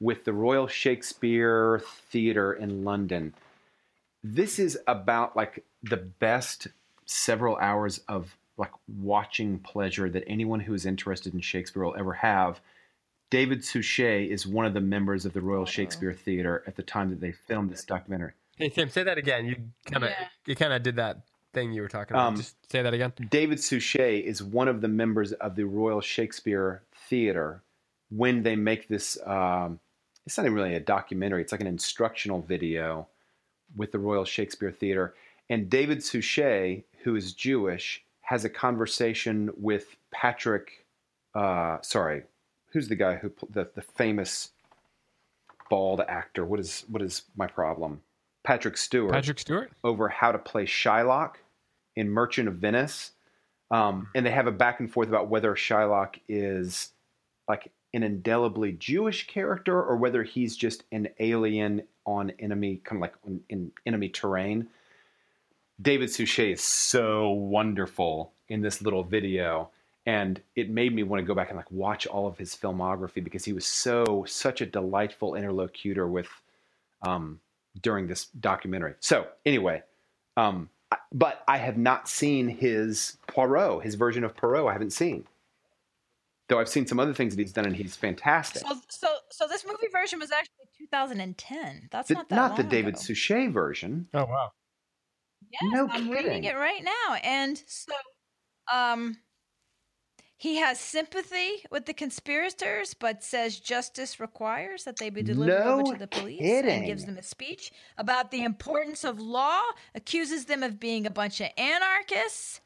[0.00, 3.34] with the Royal Shakespeare Theatre in London.
[4.22, 6.68] This is about like the best
[7.06, 12.12] several hours of like watching pleasure that anyone who is interested in Shakespeare will ever
[12.12, 12.60] have.
[13.30, 17.08] David Suchet is one of the members of the Royal Shakespeare Theatre at the time
[17.10, 18.32] that they filmed this documentary.
[18.56, 19.46] Hey Tim, say that again.
[19.46, 19.56] You
[19.90, 20.28] kind of Yeah.
[20.46, 21.22] you kind of did that
[21.54, 22.28] thing you were talking about.
[22.28, 23.12] Um, Just say that again.
[23.30, 27.62] David Suchet is one of the members of the Royal Shakespeare Theatre
[28.10, 29.18] when they make this.
[29.24, 29.80] Um,
[30.26, 31.40] it's not even really a documentary.
[31.42, 33.08] It's like an instructional video
[33.74, 35.14] with the Royal Shakespeare Theatre.
[35.48, 40.86] And David Suchet, who is Jewish, has a conversation with Patrick.
[41.34, 42.22] Uh, sorry,
[42.72, 44.52] who's the guy who the the famous
[45.68, 46.46] bald actor?
[46.46, 48.00] What is what is my problem?
[48.42, 49.70] Patrick Stewart Patrick Stewart.
[49.84, 51.34] over how to play Shylock
[51.94, 53.10] in Merchant of Venice.
[53.70, 56.92] Um, and they have a back and forth about whether Shylock is
[57.50, 63.02] like an indelibly Jewish character or whether he's just an alien on enemy, kind of
[63.02, 63.14] like
[63.50, 64.68] in enemy terrain.
[65.80, 69.70] David Suchet is so wonderful in this little video.
[70.04, 73.22] And it made me want to go back and like watch all of his filmography
[73.22, 76.28] because he was so such a delightful interlocutor with
[77.02, 77.38] um,
[77.82, 78.94] during this documentary.
[78.98, 79.82] So anyway,
[80.36, 80.70] um,
[81.12, 84.66] but I have not seen his Poirot, his version of Poirot.
[84.66, 85.24] I haven't seen.
[86.48, 88.62] Though I've seen some other things that he's done, and he's fantastic.
[88.66, 91.88] So, so, so this movie version was actually 2010.
[91.90, 93.00] That's The- not that not the long David ago.
[93.02, 94.08] Suchet version.
[94.12, 94.52] Oh wow.
[95.52, 96.10] Yes, No I'm kidding.
[96.10, 97.92] reading it right now, and so,
[98.72, 99.18] um,
[100.36, 105.92] he has sympathy with the conspirators, but says justice requires that they be delivered over
[105.92, 106.70] to the police, kidding.
[106.78, 109.60] and gives them a speech about the importance of law.
[109.94, 112.60] Accuses them of being a bunch of anarchists.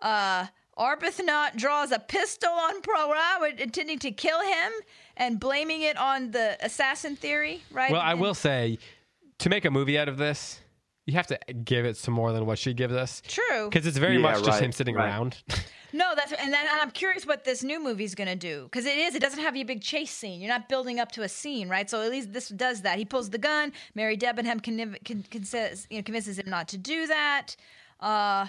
[0.00, 0.46] Uh,
[0.76, 4.72] Arbuthnot draws a pistol on Poirot, intending to kill him,
[5.16, 7.62] and blaming it on the assassin theory.
[7.70, 7.90] Right?
[7.90, 8.78] Well, I And- will say,
[9.38, 10.60] to make a movie out of this,
[11.06, 13.22] you have to give it some more than what she gives us.
[13.26, 13.70] True.
[13.70, 15.06] Because it's very Yeah, much just him sitting right.
[15.06, 15.42] around.
[15.92, 18.98] No, that's and then and I'm curious what this new movie's gonna do because it
[18.98, 19.14] is.
[19.14, 20.42] It doesn't have a big chase scene.
[20.42, 21.88] You're not building up to a scene, right?
[21.88, 22.98] So at least this does that.
[22.98, 23.72] He pulls the gun.
[23.94, 27.56] Mary Debenham con, con, con, says, you know, convinces him not to do that,
[28.00, 28.46] uh,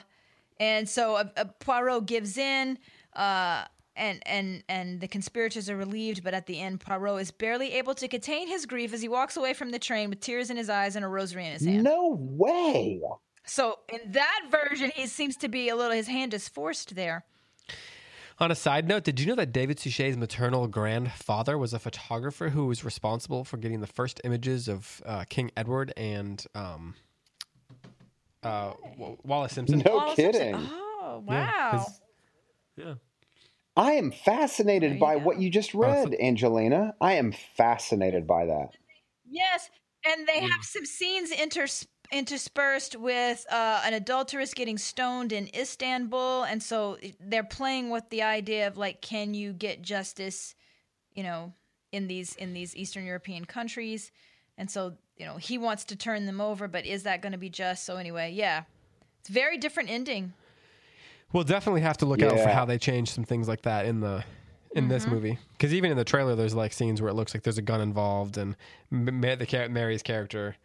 [0.59, 2.79] and so uh, uh, Poirot gives in.
[3.13, 3.63] Uh,
[3.97, 7.93] and, and and the conspirators are relieved, but at the end, Poirot is barely able
[7.95, 10.69] to contain his grief as he walks away from the train with tears in his
[10.69, 11.83] eyes and a rosary in his hand.
[11.83, 13.01] No way.
[13.45, 15.93] So in that version, he seems to be a little.
[15.93, 17.25] His hand is forced there.
[18.39, 22.49] On a side note, did you know that David Suchet's maternal grandfather was a photographer
[22.49, 26.93] who was responsible for getting the first images of uh, King Edward and um,
[28.43, 28.73] uh,
[29.23, 29.81] Wallis Simpson?
[29.85, 30.69] No Wallis Simpson- kidding.
[30.69, 31.71] Oh Yeah, wow!
[31.71, 32.01] 'cause-
[32.75, 32.93] Yeah.
[33.77, 35.21] I am fascinated by go.
[35.23, 36.95] what you just so- read, Angelina.
[36.99, 38.71] I am fascinated by that.
[39.29, 39.69] Yes,
[40.05, 46.43] and they have some scenes inters- interspersed with uh, an adulteress getting stoned in Istanbul,
[46.43, 50.55] and so they're playing with the idea of like, can you get justice,
[51.13, 51.53] you know,
[51.91, 54.11] in these in these Eastern European countries?
[54.57, 57.37] And so you know he wants to turn them over, but is that going to
[57.37, 57.85] be just?
[57.85, 58.63] So anyway, yeah,
[59.19, 60.33] it's a very different ending.
[61.33, 63.99] We'll definitely have to look out for how they change some things like that in
[63.99, 64.23] the
[64.73, 65.37] in this movie.
[65.53, 67.81] Because even in the trailer, there's like scenes where it looks like there's a gun
[67.81, 68.55] involved, and
[68.91, 69.11] the
[69.71, 70.55] Mary's character,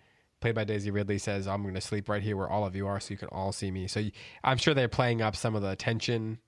[0.41, 2.87] played by Daisy Ridley, says, "I'm going to sleep right here where all of you
[2.87, 4.13] are, so you can all see me." So you,
[4.45, 6.39] I'm sure they're playing up some of the tension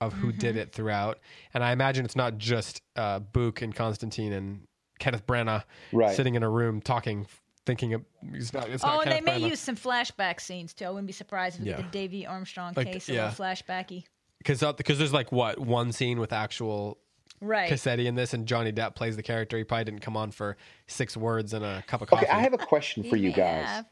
[0.00, 1.20] of who did it throughout,
[1.54, 4.62] and I imagine it's not just uh, Bouc and Constantine and
[4.98, 5.62] Kenneth Branagh
[5.92, 6.14] Right.
[6.14, 7.26] sitting in a room talking
[7.66, 8.02] thinking of.
[8.32, 8.68] It's not.
[8.68, 10.84] It's Oh, not and they may use some flashback scenes too.
[10.84, 11.76] I wouldn't be surprised if Yeah.
[11.76, 13.28] the Davy Armstrong Like, case a yeah.
[13.30, 14.04] little flashbacky.
[14.38, 16.98] because because uh, there's like what one scene with actual
[17.40, 17.68] Right.
[17.72, 19.58] Cassetti in this, and Johnny Depp plays the character.
[19.58, 20.56] He probably didn't come on for
[20.86, 22.30] six words and a cup of Okay, coffee.
[22.30, 23.66] I have a question for you guys.
[23.66, 23.86] have.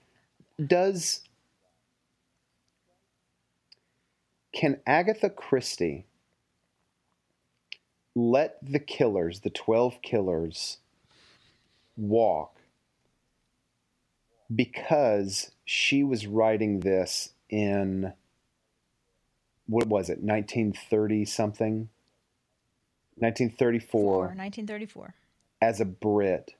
[0.64, 1.22] Does
[4.52, 6.06] can Agatha Christie
[8.14, 10.78] let the killers, the 12 killers,
[11.96, 12.59] walk
[14.54, 18.12] because she was writing this in
[19.66, 21.88] what was it, 1930 something?
[23.16, 25.14] 1934 Four, 1934.
[25.60, 26.54] as a Brit,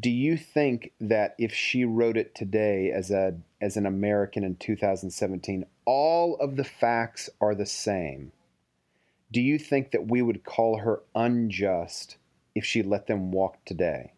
[0.00, 4.56] do you think that if she wrote it today as a as an American in
[4.56, 8.32] 2017, all of the facts are the same?
[9.30, 12.16] Do you think that we would call her unjust
[12.54, 14.12] if she let them walk today?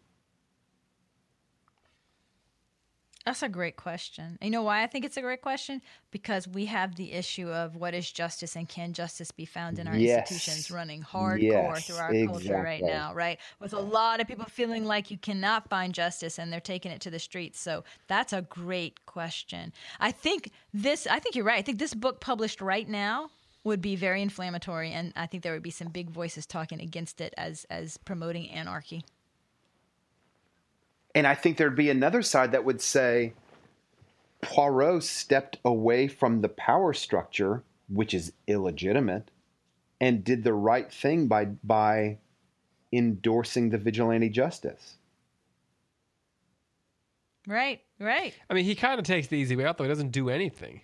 [3.25, 4.37] That's a great question.
[4.41, 5.81] You know why I think it's a great question?
[6.09, 9.87] Because we have the issue of what is justice and can justice be found in
[9.87, 10.31] our Yes.
[10.31, 13.39] institutions running hardcore Yes, through our culture right now, right?
[13.59, 17.01] With a lot of people feeling like you cannot find justice and they're taking it
[17.01, 17.59] to the streets.
[17.59, 19.71] So that's a great question.
[19.99, 21.59] I think this, I think you're right.
[21.59, 23.29] I think this book published right now
[23.63, 27.21] would be very inflammatory and I think there would be some big voices talking against
[27.21, 29.03] it as as promoting anarchy.
[31.13, 33.33] And I think there'd be another side that would say
[34.41, 39.29] Poirot stepped away from the power structure, which is illegitimate,
[39.99, 42.17] and did the right thing by by
[42.93, 44.95] endorsing the vigilante justice.
[47.47, 48.33] Right, right.
[48.49, 49.83] I mean, he kind of takes the easy way out, though.
[49.83, 50.81] He doesn't do anything.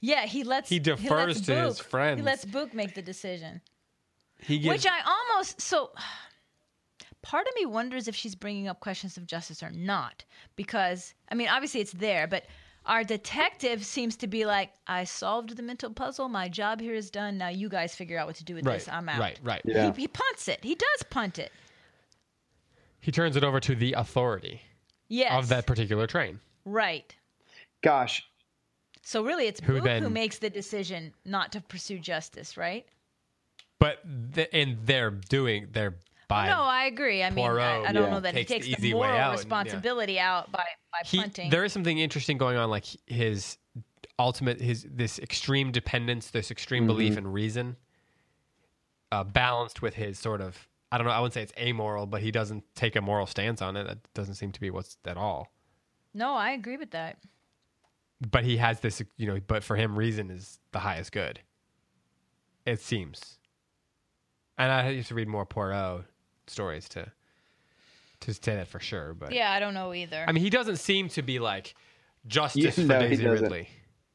[0.00, 2.18] Yeah, he lets He defers lets to his friends.
[2.18, 3.60] He lets Bouc make the decision.
[4.38, 4.84] He gives.
[4.84, 5.90] Which I almost so.
[7.22, 10.24] Part of me wonders if she's bringing up questions of justice or not,
[10.56, 12.44] because I mean, obviously it's there, but
[12.86, 16.28] our detective seems to be like, "I solved the mental puzzle.
[16.30, 17.36] My job here is done.
[17.36, 18.88] Now you guys figure out what to do with right, this.
[18.88, 19.60] I'm out." right, right.
[19.66, 19.92] Yeah.
[19.92, 20.60] He, he punts it.
[20.64, 21.52] He does punt it.
[23.00, 24.62] He turns it over to the authority
[25.08, 25.32] Yes.
[25.32, 26.40] of that particular train.
[26.64, 27.14] Right.
[27.82, 28.22] Gosh,
[29.02, 32.86] So really, it's Who Bouc who makes the decision not to pursue justice, right?
[33.78, 33.98] But
[34.34, 35.96] th- and they're doing they're
[36.30, 37.22] by No, I agree.
[37.22, 39.10] I mean, I, Poirot, I don't yeah, know that takes he takes the, easy moral
[39.10, 39.32] out and- yeah.
[39.32, 41.50] responsibility out by, by he, punting.
[41.50, 43.58] there is something interesting going on like his
[44.18, 47.76] ultimate his this extreme dependence this extreme belief in reason
[49.12, 52.20] uh, balanced with his sort of i don't know i wouldn't say it's amoral but
[52.20, 53.84] he doesn't take a moral stance on it.
[53.86, 55.48] That doesn't seem to be what's at all.
[56.14, 57.16] No, I agree with that.
[58.30, 61.40] but he has this you know but for him reason is the highest good.
[62.66, 63.38] It seems.
[64.58, 66.04] And i have to read more poirot
[66.50, 67.10] stories to
[68.20, 70.24] to say that for sure but Yeah, I don't know either.
[70.28, 71.74] I mean, he doesn't seem to be like
[72.26, 73.26] justice Yeah, for no, Daisy.
[73.26, 73.68] Ridley.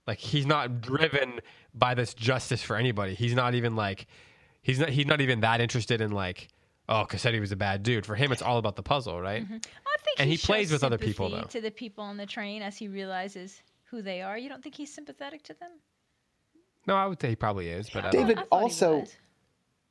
[0.06, 1.40] Like he's not driven
[1.74, 3.16] by this justice for anybody.
[3.16, 4.06] He's not even like
[4.62, 6.50] he's not he's not even that interested in like
[6.88, 8.06] oh Cassetti was a bad dude.
[8.06, 9.44] For him, it's all about the puzzle, right?
[9.44, 9.56] Mm-hmm.
[9.56, 11.42] I think and he, he plays with other people, though.
[11.50, 14.38] To the people on the train as he realizes who they are.
[14.38, 15.72] You don't think he's sympathetic to them?
[16.86, 19.16] No, I would say he probably is, but I David- I thought he also- was.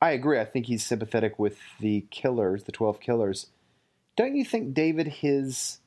[0.05, 0.39] I agree.
[0.39, 3.47] I think he's sympathetic with the killers, the 12 killers.
[4.15, 5.79] Don't you think, David, his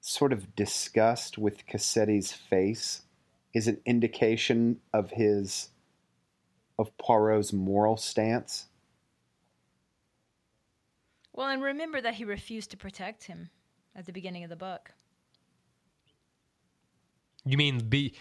[0.00, 3.02] sort of disgust with Cassetti's face
[3.52, 5.68] is an indication of his,
[6.78, 8.68] of Poirot's moral stance?
[11.34, 13.50] Well, and remember that he refused to protect him
[13.94, 14.92] at the beginning of the book.
[17.44, 18.14] You mean be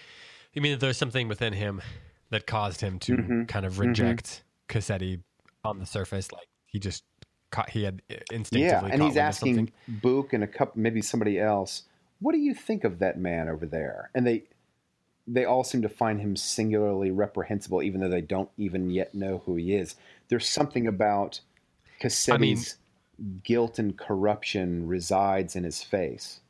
[0.52, 1.82] you mean that there's something within him
[2.30, 3.44] that caused him to Mm-hmm.
[3.46, 5.22] kind of reject Cassetti
[5.64, 7.04] on the surface, like he just
[7.52, 9.72] caught, he had uh, instinctively Yeah, and he's asking.
[9.90, 11.84] Bouc and a couple, maybe somebody else,
[12.20, 14.10] what do you think of that man over there?
[14.16, 14.44] And they,
[15.28, 19.44] they all seem to find him singularly reprehensible, even though they don't even yet know
[19.46, 19.96] who he is.
[20.30, 21.42] There's something about
[22.02, 22.78] Cassetti's
[23.44, 26.42] guilt and corruption resides in his face.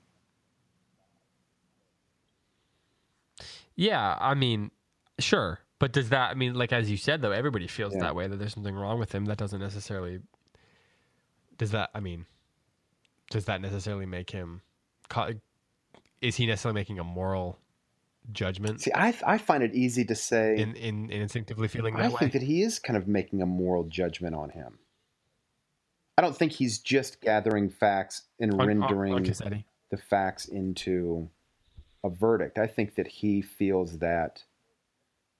[3.75, 4.71] Yeah, I mean,
[5.19, 6.31] sure, but does that?
[6.31, 8.01] I mean, like as you said, though, everybody feels Yeah.
[8.01, 8.27] that way.
[8.27, 9.25] That there's something wrong with him.
[9.25, 10.19] That doesn't necessarily.
[11.57, 11.89] Does that?
[11.93, 12.25] I mean,
[13.31, 14.61] does that necessarily make him?
[16.21, 17.59] Is he necessarily making a moral
[18.33, 20.57] judgment See, I, I find it easy to say.
[20.57, 22.15] in, in, in instinctively feeling that I way?
[22.19, 24.79] think that he is kind of making a moral judgment on him.
[26.17, 29.63] I don't think he's just gathering facts and On- on- rendering on Cassetti.
[29.91, 31.29] the facts into
[32.03, 32.57] a verdict.
[32.57, 34.43] I think that he feels that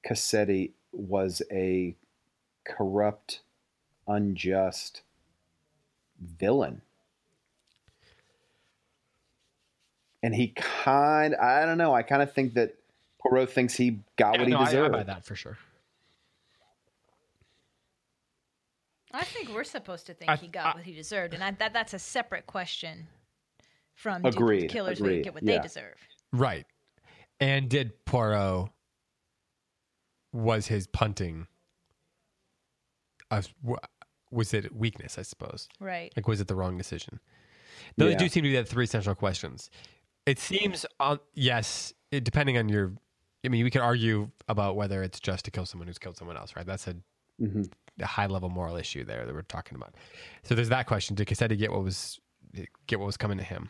[0.06, 1.96] Cassetti was a
[2.66, 3.42] corrupt,
[4.08, 5.02] unjust
[6.20, 6.82] villain.
[10.24, 11.94] and he kind I don't know.
[11.94, 12.74] I kind of think that
[13.20, 14.92] Poirot thinks he got Yeah, what he no, I, I deserved.
[14.94, 15.58] buy that for sure.
[19.14, 21.52] I think we're supposed to think I- he got I- what he deserved, and I,
[21.52, 23.08] that that's a separate question
[23.96, 25.58] from Agreed, do killers agreed, get what yeah.
[25.58, 25.96] they deserve.
[26.34, 26.66] Right.
[27.40, 28.70] And did Poirot
[30.34, 31.48] was his punting
[33.32, 33.44] a,
[34.32, 35.68] was it weakness, I suppose?
[35.80, 36.12] Right.
[36.16, 37.20] Like was it the wrong decision?
[37.98, 38.18] Those Yeah.
[38.20, 39.70] do seem to be the three central questions.
[40.26, 42.94] It seems on yes, it, depending on your
[43.46, 46.36] I mean, we could argue about whether it's just to kill someone who's killed someone
[46.36, 46.66] else, right?
[46.66, 46.96] That's a,
[47.40, 47.72] Mhm.
[48.00, 49.96] a high level moral issue there that we're talking about.
[50.44, 52.20] So there's that question: Did Cassetti get what was
[52.88, 53.70] get what was coming to him?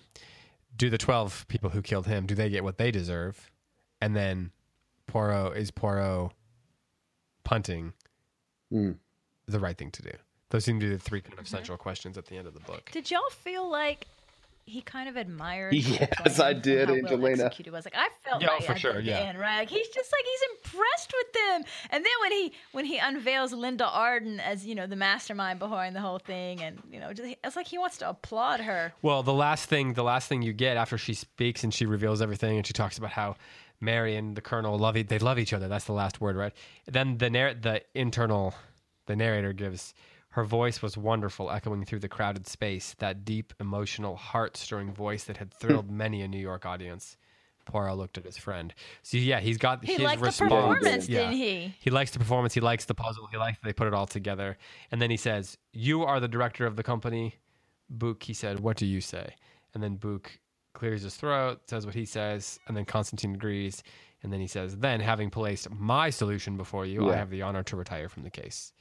[0.76, 3.52] Do the twelve people who killed him do they get what they deserve?
[4.02, 4.52] And then
[5.08, 6.32] Poirot is Poirot
[7.48, 7.94] punting
[8.74, 8.98] Mm.
[9.48, 10.12] the right thing to do?
[10.50, 12.60] Those seem to be the three kind of central questions at the end of the
[12.62, 12.90] book.
[12.92, 14.06] Did y'all feel like
[14.66, 15.74] he kind of admired?
[15.74, 17.44] Yes, I and did, how well Angelina.
[17.46, 19.20] executed was like I felt Yeah, like for at sure, yeah.
[19.20, 19.70] end, right?
[19.70, 20.44] He's just like he's
[20.74, 21.64] impressed with them.
[21.92, 25.96] And then when he when he unveils Linda Arden as you know the mastermind behind
[25.96, 28.92] the whole thing, and you know just, it's like he wants to applaud her.
[29.02, 32.22] Well, the last thing, the last thing you get after she speaks and she reveals
[32.22, 33.36] everything, and she talks about how
[33.80, 35.68] Mary and the Colonel love e- they love each other.
[35.68, 36.54] That's the last word, right?
[36.88, 38.54] Then the narr- the internal,
[39.06, 39.94] the narrator gives
[40.30, 42.96] her voice was wonderful, echoing through the crowded space.
[43.00, 47.18] That deep, emotional, heart-stirring voice that had thrilled many a New York audience.
[47.66, 48.74] Poirot looked at his friend.
[49.04, 50.50] So yeah, he's got He his liked the response.
[50.80, 51.20] performance, Yeah.
[51.22, 51.76] didn't he?
[51.82, 52.54] He likes the performance.
[52.54, 53.28] He likes the puzzle.
[53.28, 54.58] He likes they put it all together.
[54.92, 57.36] And then he says, "You are the director of the company."
[57.90, 59.36] Bouc, he said, "What do you say?"
[59.74, 60.40] And then Bouc
[60.78, 63.84] clears his throat, says what he says, and then Constantine agrees.
[64.24, 67.64] And then he says, "Then, having placed my solution before you, I have the honor
[67.64, 68.74] to retire from the case."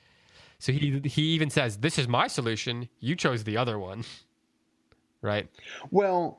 [0.59, 2.89] So he he even says, "This is my solution.
[3.01, 4.05] You chose the other one."
[5.23, 5.49] Right?
[5.91, 6.39] Well,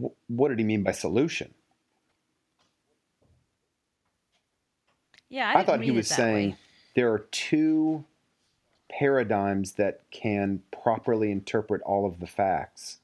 [0.00, 1.52] wh- what did he mean by solution?
[5.28, 6.56] Yeah, I, I, thought he was saying way.
[6.94, 8.04] there are two
[8.88, 13.00] paradigms that can properly interpret all of the facts.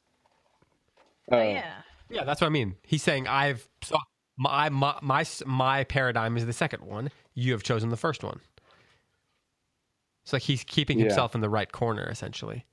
[1.30, 1.74] Oh, Uh, yeah.
[2.10, 2.76] Yeah, that's what I mean.
[2.82, 3.96] He's saying I've so
[4.36, 7.10] my my my my paradigm is the second one.
[7.34, 8.40] You have chosen the first one.
[10.24, 11.06] It's like he's keeping Yeah.
[11.06, 12.64] himself in the right corner, essentially.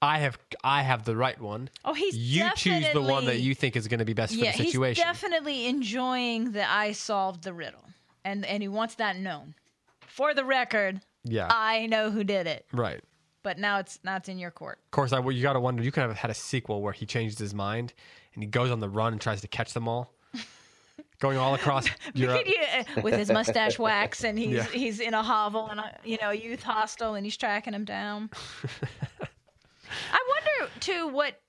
[0.00, 1.70] I have I have the right one.
[1.84, 4.40] Oh, he's you choose the one that you think is going to be best for
[4.44, 5.04] the situation.
[5.06, 7.84] he's definitely enjoying that I solved the riddle,
[8.24, 9.54] and and he wants that known.
[10.08, 13.00] For the record, yeah, I know who did it, right.
[13.42, 14.78] But now it's now it's in your court.
[14.86, 15.82] Of course, I well, you got to wonder.
[15.82, 17.92] You could have had a sequel where he changes his mind
[18.34, 20.14] and he goes on the run and tries to catch them all,
[21.20, 22.46] going all across Europe.
[22.46, 24.66] Yeah, uh, with his mustache wax, and he's Yeah.
[24.66, 28.30] he's in a hovel and a you know youth hostel, and he's tracking him down.
[30.12, 30.18] I
[30.58, 31.40] wonder too what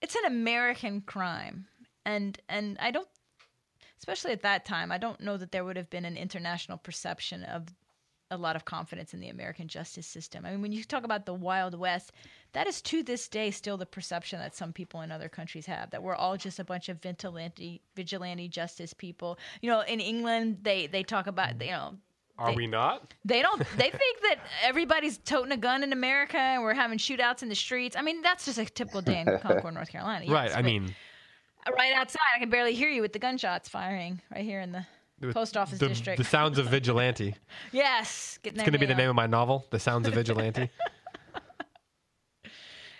[0.00, 1.66] it's an American crime,
[2.04, 3.08] and and I don't,
[3.98, 7.44] especially at that time, I don't know that there would have been an international perception
[7.44, 7.66] of
[8.32, 10.44] a lot of confidence in the American justice system.
[10.46, 12.12] I mean, when you talk about the Wild West,
[12.52, 15.90] that is to this day still the perception that some people in other countries have
[15.90, 19.38] that we're all just a bunch of vigilante vigilante justice people.
[19.60, 21.94] You know, in England, they they talk about you know
[22.38, 23.14] Are we not?
[23.24, 23.58] they don't.
[23.76, 27.54] They think that everybody's toting a gun in America and we're having shootouts in the
[27.54, 27.96] streets.
[27.96, 30.24] I mean, that's just a typical day in Concord, North Carolina.
[30.24, 30.56] yes, right.
[30.56, 30.94] I mean,
[31.76, 34.84] right outside, I can barely hear you with the gunshots firing right here in the
[35.32, 36.18] post office the, district.
[36.18, 37.34] the sounds of vigilante.
[37.72, 40.68] yes, It's going to be the name of my novel, The Sounds of Vigilante.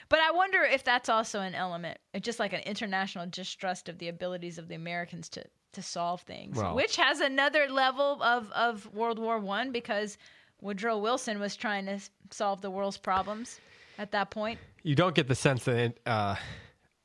[0.08, 4.08] But I wonder if that's also an element, just like an international distrust of the
[4.08, 8.92] abilities of the Americans to to solve things, Well- which has another level of of
[8.92, 10.18] World War One because
[10.60, 11.98] Woodrow Wilson was trying to
[12.30, 13.58] solve the world's problems
[13.96, 14.58] at that point.
[14.82, 16.36] you don't get the sense that uh,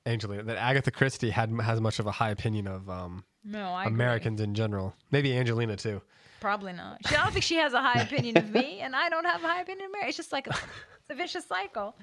[0.06, 3.84] Angelina that Agatha Christie had has much of a high opinion of um, No, I
[3.86, 3.94] agree.
[3.96, 4.94] Americans in general.
[5.12, 6.02] Maybe Angelina too.
[6.42, 7.00] Probably not.
[7.08, 9.44] She, I don't think she has a high opinion of me, and I don't have
[9.44, 10.10] a high opinion of Mary.
[10.10, 11.96] It's just like a, it's a vicious cycle.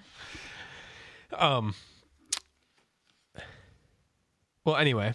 [1.37, 1.75] Um.
[4.65, 5.13] Well, anyway,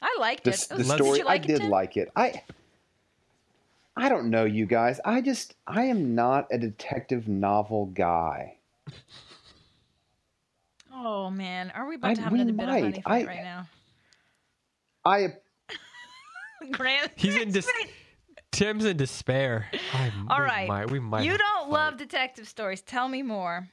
[0.00, 0.66] I liked The, it.
[0.70, 1.70] the Did story, you like I did Tim?
[1.70, 2.08] like it.
[2.14, 2.42] I
[3.96, 5.00] I don't know, you guys.
[5.04, 8.56] I just I am not a detective novel guy.
[10.94, 12.82] Oh man, are we about I- to have we another bit of might.
[12.82, 13.66] honey fight I- right now?
[15.04, 15.28] I
[16.72, 17.68] Grant, he's in dis-
[18.52, 19.66] Tim's in despair.
[19.92, 21.24] I, All we right, might, we might.
[21.24, 21.72] you have to don't fight.
[21.72, 22.82] love detective stories.
[22.82, 23.68] Tell me more.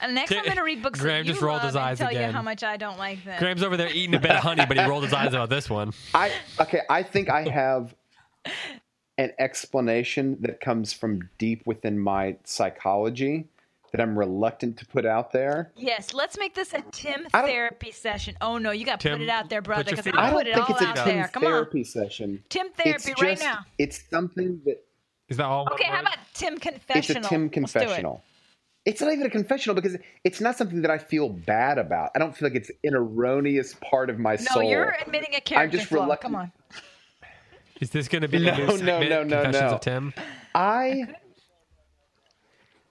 [0.00, 1.76] And next, Ti- I'm going to read books Graham that you just rolled love his
[1.76, 2.32] eyes and tell you again.
[2.34, 3.38] how much I don't like them.
[3.38, 5.92] Graham's over there eating a Bit-O-Honey, but he rolled his eyes about this one.
[6.14, 6.30] I
[6.60, 7.94] okay, I think I have
[9.16, 13.48] an explanation that comes from deep within my psychology
[13.92, 15.72] that I'm reluctant to put out there.
[15.76, 18.36] Yes, let's make this a Tim therapy session.
[18.40, 20.16] Oh no, you got to put it out there, brother, your because I up.
[20.16, 21.28] I put don't it think all it's a Tim there.
[21.28, 22.44] Therapy session.
[22.48, 23.60] Tim It's therapy right now.
[23.78, 24.84] it's something that
[25.28, 25.68] Is that all?
[25.72, 26.00] Okay, how word?
[26.02, 27.18] about Tim confessional?
[27.18, 27.30] it's a?
[27.30, 27.52] Tim Let's it.
[27.52, 28.22] confessional.
[28.84, 32.10] It's not even a confessional because it's not something that I feel bad about.
[32.14, 34.62] I don't feel like it's an erroneous part of my No, soul.
[34.62, 36.02] you're admitting a character just flaw.
[36.04, 36.52] reluctant- Come on.
[37.80, 39.74] Is this going to be No, the new no, segment, no, no, Confessions no.
[39.76, 40.14] of Tim?
[40.54, 41.04] I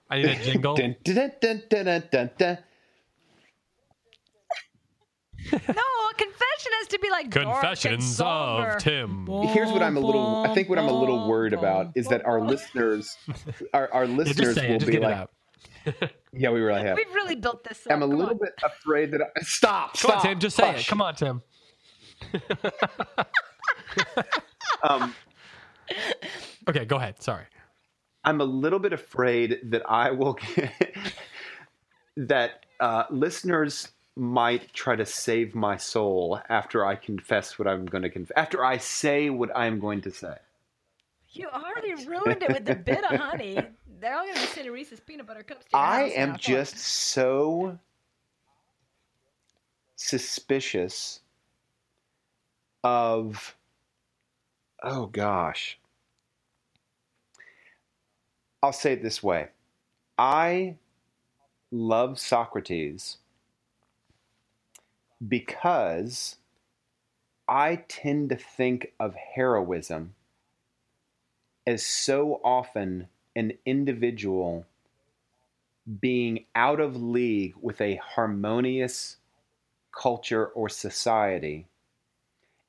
[0.09, 0.75] I need a jingle.
[0.75, 2.57] dun, dun, dun, dun, dun, dun, dun.
[5.51, 5.59] No,
[6.09, 9.25] a confession has to be like dark and Confessions of Tim.
[9.53, 10.43] Here's what I'm a little.
[10.45, 13.15] I think what I'm a little worried about is that our listeners,
[13.73, 14.79] our, our Yeah, listeners just say will.
[14.79, 15.29] Just be get like,
[15.85, 16.11] it out.
[16.33, 16.97] yeah, we really have.
[16.97, 17.93] We've really built this up.
[17.93, 18.39] I'm a Come little on.
[18.39, 19.93] bit afraid that I, stop.
[19.97, 20.39] Come stop, on, Tim.
[20.39, 20.85] Just say it.
[20.87, 21.41] Come on, Tim.
[24.83, 25.15] Um,
[26.67, 27.21] Okay, go ahead.
[27.21, 27.45] Sorry.
[28.23, 30.73] I'm a little bit afraid that I will get,
[32.17, 38.01] that uh, listeners might try to save my soul after I confess what I'm going
[38.01, 38.35] to confess.
[38.35, 40.35] After I say what I'm going to say.
[41.29, 43.59] You already ruined it with the Bit-O-Honey.
[43.99, 46.23] They're all going to be sending Reese's peanut butter cups I house now.
[46.23, 47.77] am just so
[49.95, 51.19] suspicious
[52.83, 53.55] of
[54.83, 55.79] oh gosh.
[58.61, 59.49] I'll say it this way.
[60.17, 60.77] I
[61.71, 63.17] love Socrates
[65.25, 66.37] because
[67.47, 70.13] I tend to think of heroism
[71.65, 74.65] as so often an individual
[75.99, 79.17] being out of league with a harmonious
[79.91, 81.67] culture or society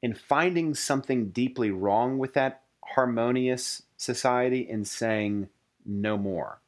[0.02, 5.48] and finding something deeply wrong with that harmonious society and saying
[5.88, 6.60] no more.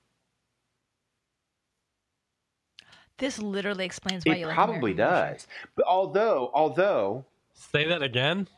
[3.18, 5.32] This literally explains why you It like probably American Version.
[5.34, 5.46] does.
[5.76, 8.48] But although although Say that again.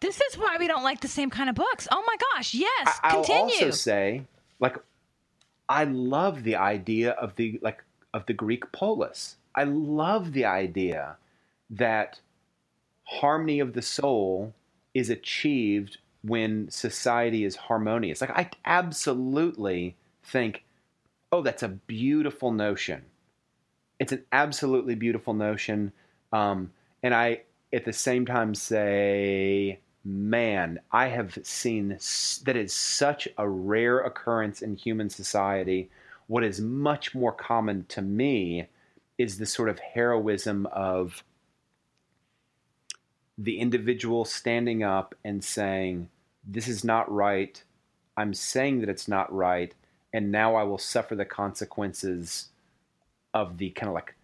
[0.00, 1.88] This is why we don't like the same kind of books.
[1.90, 2.86] Oh my gosh, yes.
[3.02, 3.54] I, I'll Continue.
[3.54, 4.24] also say
[4.60, 4.76] like
[5.68, 7.82] I love the idea of the like
[8.12, 9.36] of the Greek polis.
[9.54, 11.16] I love the idea
[11.70, 12.20] that
[13.04, 14.52] harmony of the soul
[14.92, 15.96] is achieved
[16.26, 18.20] when society is harmonious.
[18.20, 20.64] Like I absolutely think,
[21.30, 23.02] oh, that's a beautiful notion.
[23.98, 25.92] It's an absolutely beautiful notion,
[26.32, 26.72] um,
[27.02, 33.48] and I at the same time say, man, I have seen that is such a
[33.48, 35.90] rare occurrence in human society.
[36.26, 38.68] What is much more common to me
[39.18, 41.24] is the sort of heroism of
[43.38, 46.08] the individual standing up and saying,
[46.46, 47.62] This is not right.
[48.16, 49.74] I'm saying that it's not right.
[50.12, 52.48] And now I will suffer the consequences
[53.34, 54.14] of the kind of like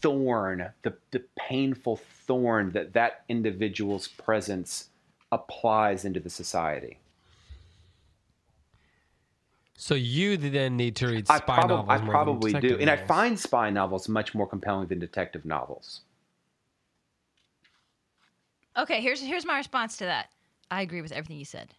[0.00, 4.88] thorn, the, the painful thorn that that individual's presence
[5.32, 6.98] applies into the society.
[9.76, 11.86] So you then need to read I, spy prob- novels.
[11.88, 12.60] I more than probably do.
[12.60, 16.00] detective And I find spy novels much more compelling than detective novels.
[18.76, 20.30] Okay, here's here's my response to that.
[20.70, 21.74] I agree with everything you said.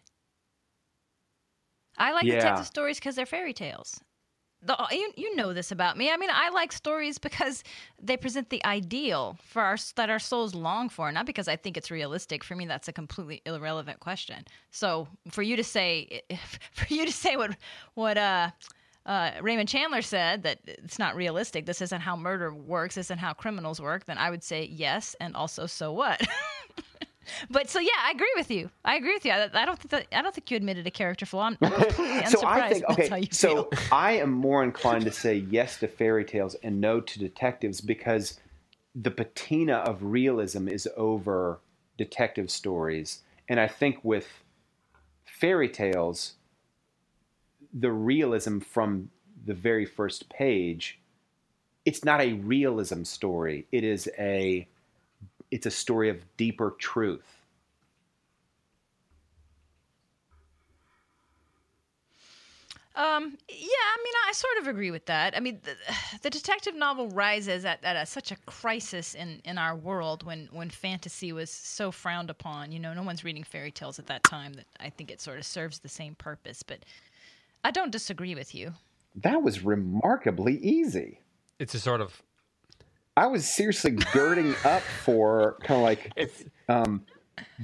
[1.98, 2.40] I like Yeah.
[2.40, 4.00] detective stories because they're fairy tales.
[4.62, 6.10] The, you, you know this about me.
[6.10, 7.64] I mean, I like stories because
[8.00, 11.78] they present the ideal for our that our souls long for, not because I think
[11.78, 12.44] it's realistic.
[12.44, 14.44] For me, that's a completely irrelevant question.
[14.70, 16.20] So, for you to say,
[16.72, 17.56] for you to say what
[17.94, 18.50] what uh,
[19.06, 21.64] uh, Raymond Chandler said that it's not realistic.
[21.64, 22.96] This isn't how murder works.
[22.96, 24.04] This isn't how criminals work.
[24.04, 26.20] Then I would say yes, and also so what.
[27.50, 28.70] But so yeah, I agree with you.
[28.84, 29.32] I agree with you.
[29.32, 31.46] I, I don't think that, I don't think you admitted a character flaw.
[31.46, 33.20] I'm, I'm completely so I think okay.
[33.20, 33.78] you So feel.
[33.92, 38.40] I am more inclined to say yes to fairy tales and no to detectives because
[38.94, 41.60] the patina of realism is over
[41.96, 44.26] detective stories, and I think with
[45.24, 46.34] fairy tales,
[47.72, 49.10] the realism from
[49.44, 51.00] the very first page,
[51.84, 53.66] it's not a realism story.
[53.72, 54.68] It is a
[55.50, 57.40] it's a story of deeper truth.
[62.96, 65.34] Um, yeah, I mean, I sort of agree with that.
[65.34, 65.74] I mean, the,
[66.22, 70.48] the detective novel rises at, at a, such a crisis in, in our world when,
[70.52, 72.72] when fantasy was so frowned upon.
[72.72, 74.52] You know, no one's reading fairy tales at that time.
[74.54, 76.62] That I think it sort of serves the same purpose.
[76.62, 76.80] But
[77.64, 78.74] I don't disagree with you.
[79.14, 81.20] That was remarkably easy.
[81.58, 82.22] It's a sort of
[83.16, 86.12] I was seriously girding up for kind of like
[86.68, 87.04] um,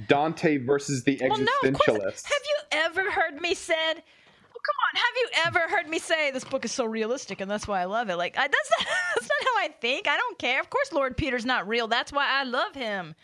[0.07, 1.77] Dante versus the Well, no, existentialist.
[1.85, 2.23] course.
[2.25, 3.75] Have you ever heard me said?
[3.95, 4.95] Oh, come on.
[4.95, 7.85] Have you ever heard me say this book is so realistic and that's why I
[7.85, 8.17] love it?
[8.17, 10.07] Like, I, that's, not, that's not how I think.
[10.07, 10.59] I don't care.
[10.59, 11.87] Of course, Lord Peter's not real.
[11.87, 13.15] That's why I love him.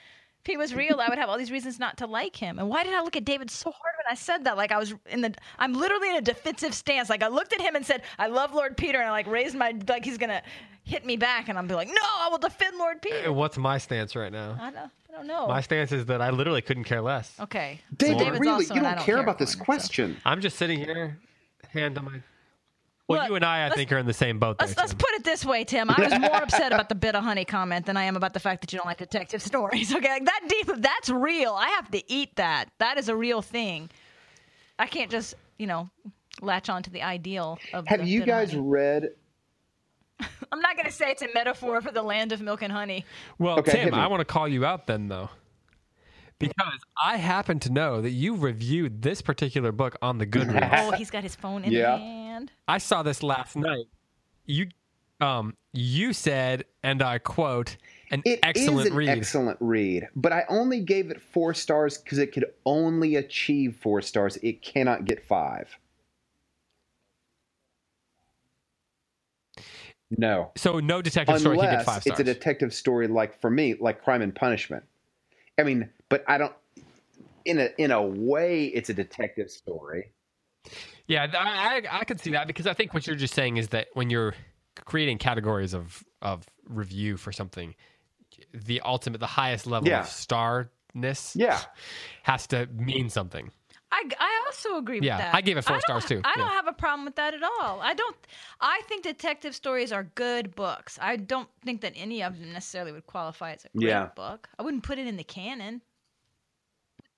[0.43, 2.59] If he was real, I would have all these reasons not to like him.
[2.59, 4.57] And why did I look at David so hard when I said that?
[4.57, 7.09] Like, I was in the, I'm literally in a defensive stance.
[7.09, 8.99] Like, I looked at him and said, I love Lord Peter.
[8.99, 10.41] And I like raised my, like, he's going to
[10.83, 11.47] hit me back.
[11.47, 13.31] And I'm be like, no, I will defend Lord uh, Peter.
[13.31, 14.57] What's my stance right now?
[14.59, 15.47] I don't, I don't know.
[15.47, 17.39] My stance is that I literally couldn't care less.
[17.39, 17.79] okay.
[17.95, 19.87] David, David's really, you don't, don't care, care about this corner, so.
[19.87, 20.17] question.
[20.25, 21.19] I'm just sitting here,
[21.69, 22.19] hand on my.
[23.07, 24.57] Well, Look, you and I, I think, are in the same boat.
[24.57, 25.89] There, Let's, let's put it this way, Tim.
[25.89, 28.71] I was more upset about the Bit-O-Honey comment than I am about the fact that
[28.71, 29.93] you don't like detective stories.
[29.93, 30.71] Okay, like that deep.
[30.77, 31.53] That's real.
[31.53, 32.69] I have to eat that.
[32.79, 33.89] That is a real thing.
[34.79, 35.89] I can't just you know
[36.41, 37.85] latch on to the ideal of.
[37.87, 38.63] Have the you bit of guys honey.
[38.63, 39.09] read?
[40.51, 43.03] I'm not going to say it's a metaphor for the land of milk and honey.
[43.37, 43.93] Well, Okay, Tim.
[43.93, 45.29] I want to call you out then, though,
[46.39, 50.69] because I happen to know that you reviewed this particular book on the Goodreads.
[50.71, 51.97] Oh, he's got his phone in Yeah.
[52.34, 52.51] Hand.
[52.67, 53.86] I saw this last night.
[54.45, 54.67] You,
[55.21, 57.77] um, you said, and I quote,
[58.11, 61.97] "An It is excellent an read." excellent read, but I only gave it four stars
[61.97, 64.38] because it could only achieve four stars.
[64.38, 65.77] It cannot get five.
[70.15, 73.49] No, so no detective story can get unless five it's a detective story like for
[73.49, 74.84] me, like Crime and Punishment.
[75.57, 76.53] I mean, but I don't.
[77.45, 80.11] In a in a way, it's a detective story.
[81.07, 83.69] Yeah, I, I I could see that because I think what you're just saying is
[83.69, 84.33] that when you're
[84.85, 87.75] creating categories of of review for something,
[88.53, 90.01] the ultimate, the highest level Yeah.
[90.01, 91.59] of starness, Yeah.
[92.23, 93.51] has to mean something.
[93.91, 95.35] I, I also agree Yeah, with that.
[95.35, 96.19] I gave it four stars, too.
[96.23, 97.79] I don't have a problem with that at all.
[97.79, 98.15] I don't.
[98.59, 100.97] I think detective stories are good books.
[100.99, 104.09] I don't think that any of them necessarily would qualify as a great Yeah.
[104.15, 104.49] book.
[104.57, 105.81] I wouldn't put it in the canon.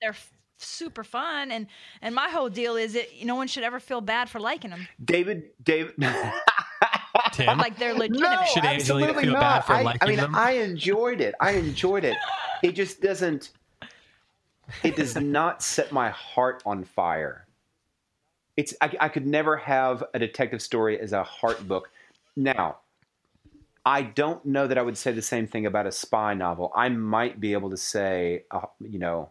[0.01, 1.68] They're f- super fun, and
[2.01, 4.88] and my whole deal is that no one should ever feel bad for liking them.
[5.03, 5.93] David, David.
[7.32, 8.47] Tim, Like they're No, legitimate.
[8.47, 9.39] Should Angelina absolutely feel not.
[9.41, 10.36] bad for I, I mean, them?
[10.36, 11.36] I enjoyed it.
[11.39, 12.18] I enjoyed it.
[12.62, 13.51] It just doesn't.
[14.84, 17.45] It does not set my heart on fire.
[18.58, 18.74] It's.
[18.82, 21.89] I, I could never have a detective story as a heart book.
[22.36, 22.78] Now,
[23.86, 26.72] I don't know that I would say the same thing about a spy novel.
[26.76, 29.30] I might be able to say, uh, you know,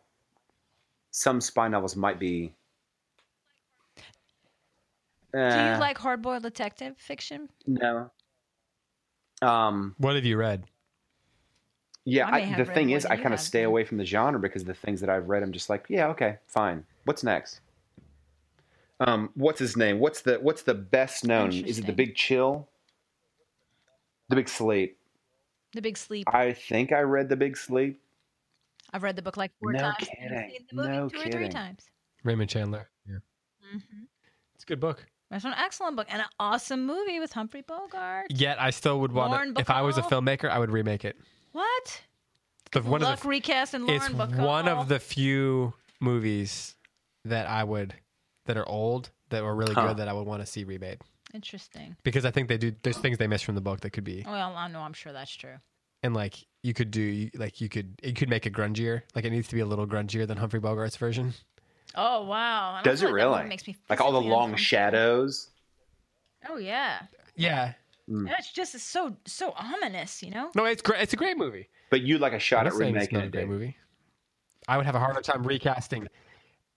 [1.17, 2.53] some spy novels might be.
[5.33, 7.49] Do Eh, you like hardboiled detective fiction?
[7.67, 8.11] no?
[9.43, 9.95] Um.
[9.99, 10.65] what have you read?
[12.05, 14.41] Yeah, I I, the read thing is, I kind of stay away from the genre
[14.41, 16.85] because the things that I've read, I'm just like, yeah, okay, fine.
[17.05, 17.61] What's next?
[19.01, 19.99] Um, what's his name?
[20.01, 21.53] What's the What's the best known?
[21.53, 22.69] Is it the Big Chill?
[24.29, 24.99] The Big Sleep.
[25.75, 26.25] The Big Sleep.
[26.33, 28.01] I think I read the Big Sleep.
[28.95, 29.97] I've read the book like four No times.
[29.99, 30.51] and kidding.
[30.51, 31.51] seen the movie No two or three kidding.
[31.51, 31.85] times.
[32.23, 32.89] Raymond Chandler.
[33.07, 33.17] Yeah,
[33.75, 34.05] Mm-hmm.
[34.55, 35.05] it's a good book.
[35.31, 38.27] That's an excellent book and an awesome movie with Humphrey Bogart.
[38.31, 39.61] Yet I still would want Lauren to.
[39.61, 41.17] If I was a filmmaker, I would remake it.
[41.53, 42.03] What?
[42.73, 44.47] The one Luck of the, recast and Lauren it's Bacall.
[44.47, 46.77] one of the few movies
[47.25, 47.95] that I would
[48.47, 49.89] that are old that were really Huh.
[49.89, 51.01] good that I would want to see remade
[51.33, 51.97] Interesting.
[52.05, 52.73] because I think they do.
[52.83, 54.81] There's things they miss from the book that could be Well, I know.
[54.81, 55.57] I'm sure that's true.
[56.03, 59.03] and like you could do like you could you could make it grungier.
[59.15, 61.35] Like it needs to be a little grungier than Humphrey Bogart's version.
[61.95, 62.81] Oh wow!
[62.83, 63.45] Does it like really?
[63.45, 65.51] Makes me Like all the long shadows.
[66.49, 67.03] Oh yeah.
[67.37, 67.75] Yeah.
[68.11, 68.29] Mm.
[68.29, 70.51] Yeah, It's just so so ominous, you know.
[70.55, 71.03] No, it's great.
[71.03, 71.69] It's a great movie.
[71.91, 73.77] But you'd like a shot I'm at not it's remaking not a great movie.
[74.67, 76.09] I would have a harder time recasting.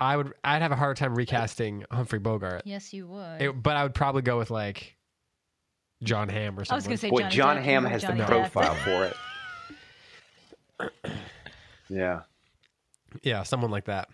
[0.02, 0.34] I would.
[0.44, 2.64] I'd have a harder time recasting Humphrey Bogart.
[2.66, 3.42] Yes, you would.
[3.42, 4.98] It- but I would probably go with like
[6.04, 6.74] Jon Hamm or something.
[6.74, 8.51] I was going to say Boy, Jon Hamm has Johnny the Depp.
[8.51, 9.16] profile for it.
[11.89, 12.21] Yeah.
[13.24, 14.09] Yeah, someone like that.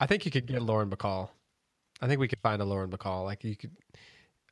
[0.00, 1.28] I think you could get Lauren Bacall.
[2.00, 3.24] I think we could find a Lauren Bacall.
[3.24, 3.70] Like you could.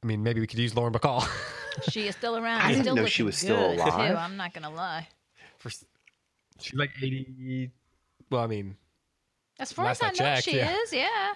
[0.02, 1.26] I mean, maybe we could use Lauren Bacall.
[1.88, 2.62] She is still around.
[2.62, 3.94] I didn't still know she was still alive.
[3.94, 4.16] Too.
[4.16, 5.06] I'm not going to lie.
[5.58, 5.70] For,
[6.58, 7.70] she's like eighty.
[8.28, 8.76] Well, I mean,
[9.60, 10.76] As far as I I know, checked, she yeah.
[10.82, 10.92] is.
[10.92, 11.34] Yeah.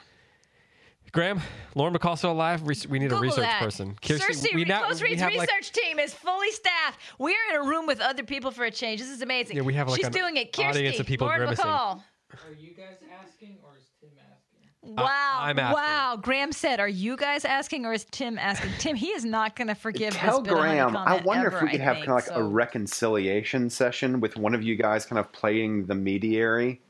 [1.15, 1.41] Graham,
[1.77, 2.63] Lauren Bacall still alive.
[2.63, 3.61] We, we need Google a research that.
[3.63, 3.97] person.
[4.03, 6.99] Cersei, we now Close we Reads have research like team is fully staffed.
[7.19, 9.01] We're in a room with other people for a change.
[9.01, 9.57] This is amazing.
[9.57, 10.53] Yeah, we have, like, She's an doing it.
[10.53, 11.65] Kirsty, audience of people Lauren grimacing.
[11.65, 12.03] Bacall.
[12.33, 14.97] Are you guys asking or is Tim asking?
[14.97, 15.39] Wow.
[15.41, 15.75] I'm asking.
[15.75, 16.19] wow.
[16.21, 18.73] Graham said, Are you guys asking or is Tim asking?
[18.81, 20.97] Tim, he is not going to forgive Tell this Bit-O-Honey Graham.
[20.97, 24.19] I wonder ever, if we could I have think, kind of like a reconciliation session
[24.19, 26.83] with one of you guys kind of playing the mediary,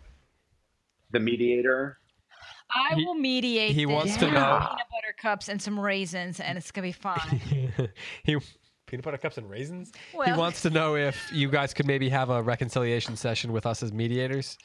[1.10, 1.98] the mediator.
[2.70, 3.72] I He- will mediate.
[3.72, 6.86] he this wants with to know- peanut butter cups and some raisins, and it's gonna
[6.88, 7.40] be fine.
[8.24, 8.36] he
[8.86, 9.92] peanut butter cups and raisins.
[10.24, 13.82] he wants to know if you guys could maybe have a reconciliation session with us
[13.82, 14.56] as mediators.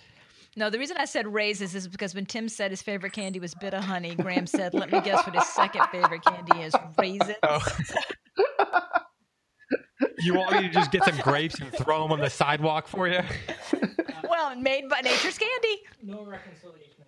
[0.56, 3.54] No, the reason I said raisins is because when Tim said his favorite candy was
[3.54, 7.60] Bit-O-Honey, Graham said, "Let me guess what his second favorite candy is: raisins." Oh.
[10.22, 13.08] You want me to just get some grapes and throw them on the sidewalk for
[13.08, 13.20] you?
[14.30, 15.82] Well, made by Nature's Candy.
[16.04, 16.99] No reconciliation at this time.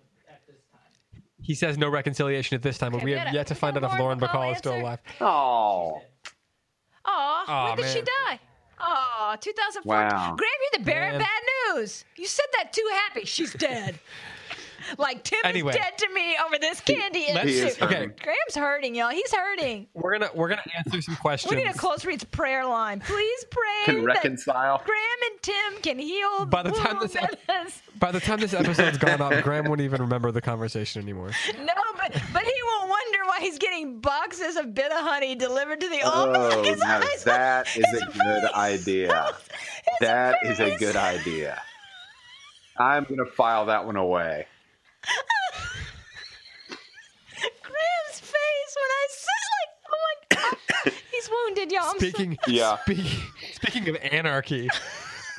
[1.42, 3.54] He says no reconciliation at this time, but Okay, we we have gotta- yet to
[3.54, 4.98] find out if Lauren Lauren Bacall Bacall is still alive.
[5.20, 6.00] Oh,
[7.04, 8.38] Aw, Aw, when did she die?
[8.78, 9.94] Aw, 2004.
[9.96, 10.08] Wow.
[10.36, 11.42] Graham, you're the bearer of bad
[11.74, 12.04] news.
[12.16, 13.24] You said that too happy.
[13.24, 13.98] She's dead.
[14.98, 15.70] like Tim Anyway.
[15.70, 17.66] is dead to me over this candy Let's- He issue.
[17.66, 17.82] is.
[17.82, 18.06] Okay.
[18.22, 19.10] Graham's hurting, y'all.
[19.10, 19.86] He's hurting.
[19.94, 21.50] We're gonna we're gonna answer some questions.
[21.54, 23.00] We need a close reads prayer line.
[23.00, 24.82] Please pray can that reconcile.
[24.84, 26.46] Graham and Tim can heal.
[26.46, 27.38] By the time this ep-
[27.98, 31.30] By the time this episode's gone up, Graham won't even remember the conversation anymore.
[31.58, 36.00] no, but but he will wonder why he's getting boxes of Bit-O-Honey delivered to the
[36.04, 36.66] Oh, office.
[36.68, 39.24] His now eyes- that is his a good idea.
[39.98, 41.60] His That is a good idea.
[42.78, 44.46] I'm gonna file that one away.
[47.62, 49.98] Graham's face when I said like, oh
[50.30, 50.36] my
[50.84, 51.82] god, he's wounded, y'all.
[51.90, 52.78] I'm so- Speaking Yeah.
[52.82, 53.20] speaking
[53.54, 54.68] speaking of anarchy,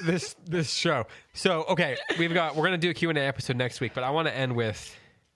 [0.04, 1.06] this this show.
[1.34, 4.04] So okay, we've got we're gonna do a Q and A episode next week, but
[4.04, 4.96] I want to end with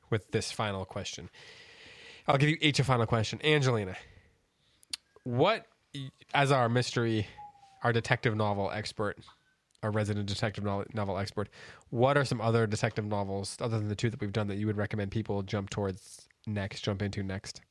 [0.10, 1.30] with this final question.
[2.28, 3.96] I'll give you each a final question, Angelina.
[5.24, 5.66] What,
[6.34, 7.28] as our mystery,
[7.84, 9.18] our detective novel expert,
[9.84, 11.50] our resident detective novel, novel expert,
[11.90, 14.66] what are some other detective novels other than the two that we've done that you
[14.66, 17.62] would recommend people jump towards next, jump into next?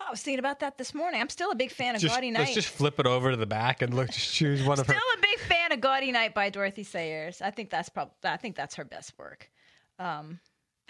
[0.00, 1.20] I was thinking about that this morning.
[1.20, 2.40] I'm still a big fan of Just, Gaudy Night.
[2.40, 4.10] let's just flip it over to the back and look.
[4.10, 4.92] Just choose one of her.
[4.92, 7.40] Still a big fan of Gaudy Night by Dorothy Sayers.
[7.40, 9.48] I think that's probably I think that's her best work.
[9.98, 10.40] Um,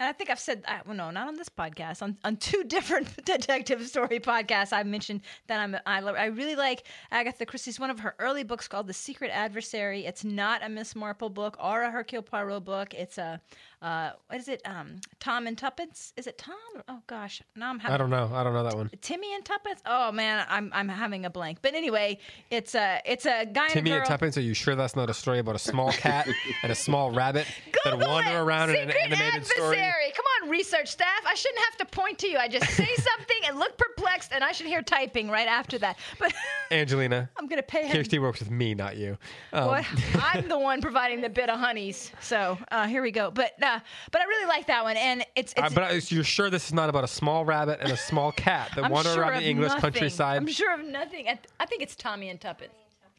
[0.03, 2.01] and I think I've said I, well, no, not on this podcast.
[2.01, 6.83] On on two different detective story podcasts, I mentioned that I'm I, I really like
[7.09, 10.05] Agatha Christie's one of her early books called The Secret Adversary.
[10.05, 12.93] It's not a Miss Marple book or a Hercule Poirot book.
[12.93, 13.39] It's a
[13.83, 14.61] uh, what is it?
[14.63, 16.13] Um, Tom and Tuppence.
[16.15, 16.55] Is it Tom?
[16.87, 18.31] Oh gosh, now I'm having I don't know.
[18.33, 18.89] I don't know that one.
[19.01, 19.81] Timmy and Tuppence.
[19.85, 21.59] Oh man, I'm I'm having a blank.
[21.61, 22.19] But anyway,
[22.49, 24.05] it's a it's a guy Timmy and and a girl.
[24.07, 26.29] Tuppence, are you sure that's not a story about a small cat
[26.63, 27.45] and a small rabbit
[27.83, 28.35] that wander it.
[28.35, 29.77] around in an Secret animated story?
[29.77, 31.21] Come on, research staff.
[31.27, 32.37] I shouldn't have to point to you.
[32.37, 35.97] I just say something and look perplexed, and I should hear typing right after that.
[36.19, 36.33] But
[36.71, 37.91] Angelina, I'm gonna pay him.
[37.91, 39.17] Kirsty works with me, not you.
[39.51, 39.83] Um,
[40.15, 42.11] I'm the one providing the Bit-O-Honeys.
[42.21, 43.31] So uh, here we go.
[43.31, 43.72] But uh,
[44.11, 46.73] but I really like that one, and it's uh, but I- you're sure this is
[46.73, 49.69] not about a small rabbit and a small cat that wander sure around the English
[49.69, 49.81] nothing.
[49.81, 50.37] countryside?
[50.37, 51.27] I'm sure of nothing.
[51.27, 52.71] I, I think it's Tommy and Tuppence.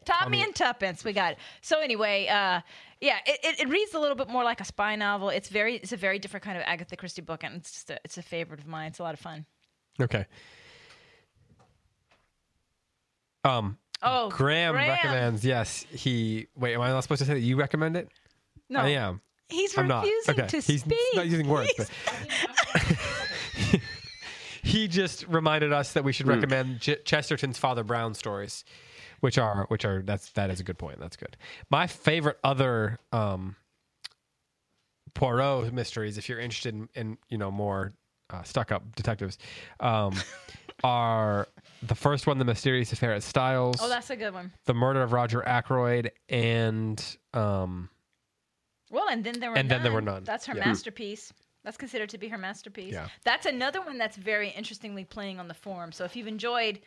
[0.05, 1.03] Tommy, Tommy- and Tuppence.
[1.05, 1.39] We got it.
[1.63, 2.61] So anyway, uh,
[3.01, 5.31] yeah, it, it, it reads a little bit more like a spy novel.
[5.31, 7.99] It's very, it's a very different kind of Agatha Christie book, and it's just a,
[8.05, 8.89] it's a favorite of mine.
[8.89, 9.47] It's a lot of fun.
[10.01, 10.27] Okay.
[13.45, 15.45] Um, Oh, Graham, recommends.
[15.47, 16.47] Yes, he.
[16.57, 18.09] Wait, am I not supposed to say that you recommend it?
[18.69, 19.23] No, I am.
[19.55, 20.03] He's I'm not.
[20.05, 20.99] refusing Okay, to he's speak.
[21.15, 21.73] not using words.
[21.77, 21.89] But
[24.63, 28.65] he just reminded us that we should recommend Ch- Chesterton's Father Brown stories,
[29.21, 30.99] which are which are that's that is a good point.
[31.01, 31.37] That's good.
[31.71, 33.57] My favorite other um,
[35.15, 37.93] Poirot mysteries, if you're interested in, in you know more
[38.31, 39.39] uh, stuck up detectives,
[39.81, 40.15] um,
[40.85, 41.47] are
[41.83, 44.51] the first one, The Mysterious Affair at Styles, oh, that's a good one.
[44.65, 47.03] The Murder of Roger Ackroyd, and
[47.35, 47.91] um,
[48.95, 49.77] Well, and then there were And none.
[49.79, 50.25] Then There Were None.
[50.25, 50.67] That's her Yeah.
[50.67, 51.33] masterpiece.
[51.65, 52.93] That's considered to be her masterpiece.
[52.93, 53.09] Yeah.
[53.25, 55.93] That's another one that's very interestingly playing on the form.
[55.93, 56.81] So if you've enjoyed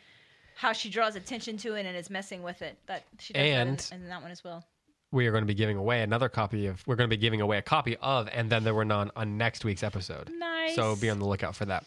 [0.56, 3.78] how she draws attention to it and is messing with it, that she does And-
[3.78, 4.64] that in, in that one as well.
[5.10, 7.40] we are going to be giving away another copy of we're going to be giving
[7.40, 10.74] away a copy of and then there were none on next week's episode Nice.
[10.74, 11.84] so be on the lookout for that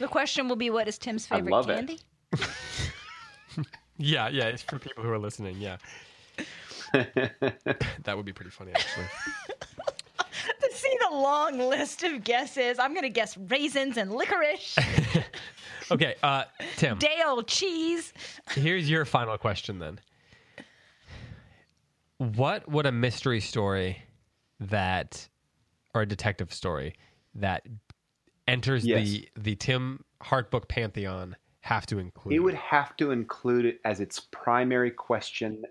[0.00, 1.74] The question will be, what is Tim's I favorite love it.
[1.76, 1.98] candy?
[3.98, 5.76] yeah yeah it's for people who are listening yeah
[6.92, 9.06] that would be pretty funny actually
[11.08, 14.76] to see the long list of guesses, I'm going to guess raisins and licorice,
[15.90, 16.44] okay uh
[16.76, 18.12] tim day old cheese.
[18.52, 20.00] here's your final question then
[22.18, 24.02] what would a mystery story
[24.60, 25.28] that
[25.94, 26.94] or a detective story
[27.34, 27.66] that
[28.48, 29.04] enters Yes.
[29.04, 34.00] the the tim hartbook pantheon have to include It would have to include it as
[34.00, 35.64] its primary question.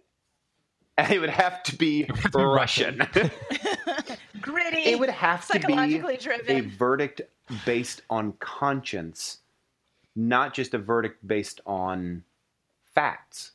[0.97, 2.97] And it would have to be Russian.
[4.41, 4.77] Gritty.
[4.77, 7.21] it would have to be psychologically a verdict
[7.65, 9.39] based on conscience,
[10.15, 12.23] not just a verdict based on
[12.93, 13.51] facts.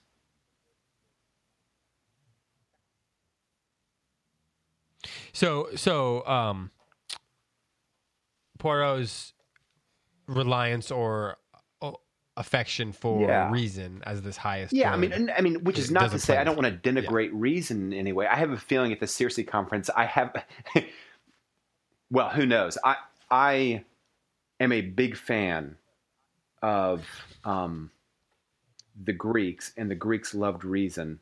[5.32, 6.70] So so um
[8.58, 9.32] Poirot's
[10.26, 11.38] reliance or
[12.40, 13.50] affection for Yeah.
[13.52, 14.72] reason as this highest.
[14.72, 17.30] Yeah, I mean, I mean, which is not to say I don't want to denigrate
[17.32, 18.26] reason in any way.
[18.26, 20.34] I have a feeling at the Circe conference, I have.
[22.10, 22.78] well, who knows?
[22.82, 22.96] I
[23.30, 23.84] I
[24.58, 25.76] am a big fan
[26.62, 27.06] of
[27.44, 27.90] um,
[29.04, 31.20] the Greeks, and the Greeks loved reason.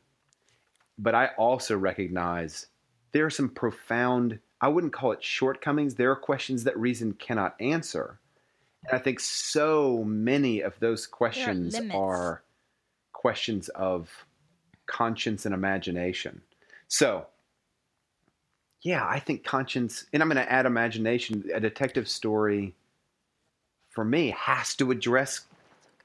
[0.97, 2.67] But I also recognize
[3.11, 4.39] there are some profound.
[4.61, 5.95] I wouldn't call it shortcomings.
[5.95, 8.19] There are questions that reason cannot answer.
[8.87, 11.95] And I think so many of those questions limits.
[11.95, 12.43] are
[13.13, 14.25] questions of
[14.85, 16.41] conscience and imagination.
[16.87, 17.27] So,
[18.81, 21.43] yeah, I think conscience, and I'm going to add imagination.
[21.53, 22.75] A detective story,
[23.89, 25.41] for me, has to address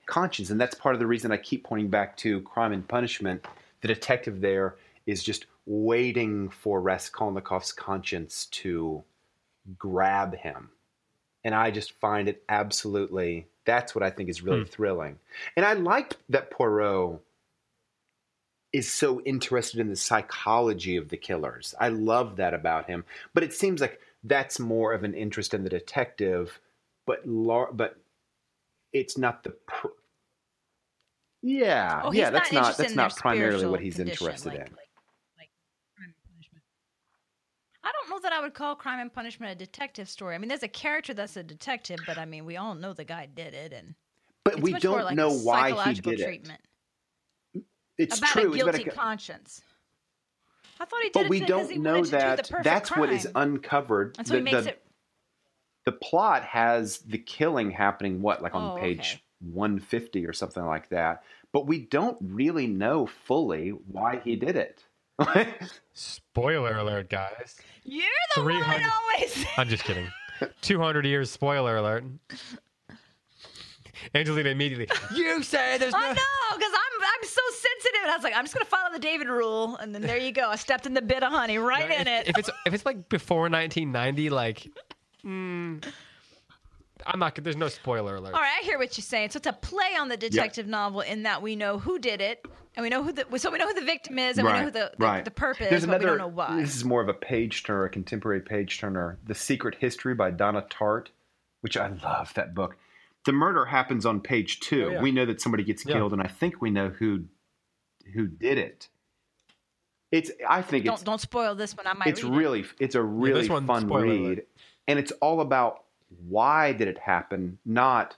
[0.06, 3.46] conscience, and that's part of the reason I keep pointing back to Crime and Punishment.
[3.80, 4.76] The detective there
[5.06, 9.04] is just waiting for Raskolnikov's conscience to
[9.78, 10.70] grab him
[11.44, 13.46] and I just find it absolutely.
[13.66, 14.64] That's what I think is really Hmm.
[14.70, 15.18] thrilling,
[15.56, 17.20] and I liked that Poirot
[18.72, 21.74] is so interested in the psychology of the killers.
[21.78, 25.62] I love that about him, but it seems like that's more of an interest in
[25.62, 26.58] the detective,
[27.06, 27.96] but lar- but
[28.92, 29.50] it's not the.
[29.50, 29.88] Pr-
[31.42, 34.72] yeah, Oh, yeah, that's not interested that's not primarily what he's interested like- in.
[34.74, 34.90] like-
[35.38, 35.50] like
[35.94, 36.64] Crime and Punishment.
[37.84, 40.34] I don't know that I would call Crime and Punishment a detective story.
[40.34, 43.04] I mean, there's a character that's a detective, but I mean, we all know the
[43.04, 43.94] guy did it, and
[44.44, 46.60] But we don't like know why he did treatment
[47.54, 47.62] it.
[47.96, 48.42] It's about true.
[48.50, 49.62] a it's about guilty a, conscience.
[50.80, 52.48] I thought he did but it we don't he know do that.
[52.48, 54.16] perfect That's what is uncovered.
[54.18, 54.82] And so he The- makes the- it.
[55.84, 59.20] the plot has the killing happening what like on Oh, page okay.
[59.52, 61.22] 150 or something like that
[61.52, 64.82] but we don't really know fully why he did it
[65.92, 67.56] spoiler alert, guys.
[67.84, 68.04] You're
[68.36, 69.44] the one always.
[69.56, 70.08] I'm just kidding.
[70.62, 71.30] 200 years.
[71.30, 72.04] Spoiler alert.
[74.14, 74.88] Angelina immediately.
[75.14, 78.00] You say there's I know, because I'm I'm so sensitive.
[78.02, 80.32] And I was like, I'm just gonna follow the David rule, and then there you
[80.32, 80.50] go.
[80.50, 82.28] I stepped in the Bit-O-Honey right if, in it.
[82.28, 84.68] If it's if it's like before 1990, like,
[85.24, 85.84] mm,
[87.06, 87.34] I'm not.
[87.42, 88.34] There's no spoiler alert.
[88.34, 89.30] All right, I hear what you're saying.
[89.30, 92.44] So it's a play on the detective novel in that we know who did it,
[92.76, 94.64] and we know who the so we know who the victim is, and we know
[94.64, 96.60] who the, the, the purpose, There's but another, we don't know why.
[96.60, 99.18] This is more of a page turner, a contemporary page turner.
[99.26, 101.08] The Secret History by Donna Tartt,
[101.60, 102.76] which I love that book.
[103.26, 104.84] The murder happens on page two.
[104.86, 105.02] Oh, yeah.
[105.02, 105.94] We know that somebody gets Yeah.
[105.94, 107.24] killed, and I think we know who
[108.14, 108.88] who did it.
[110.12, 110.30] It's.
[110.48, 111.86] I think it's Don't don't spoil this one.
[111.86, 112.08] I might.
[112.08, 112.36] it's read it.
[112.36, 114.48] really it's a really this one, fun read alert.
[114.86, 115.83] and it's all about
[116.28, 118.16] why did it happen not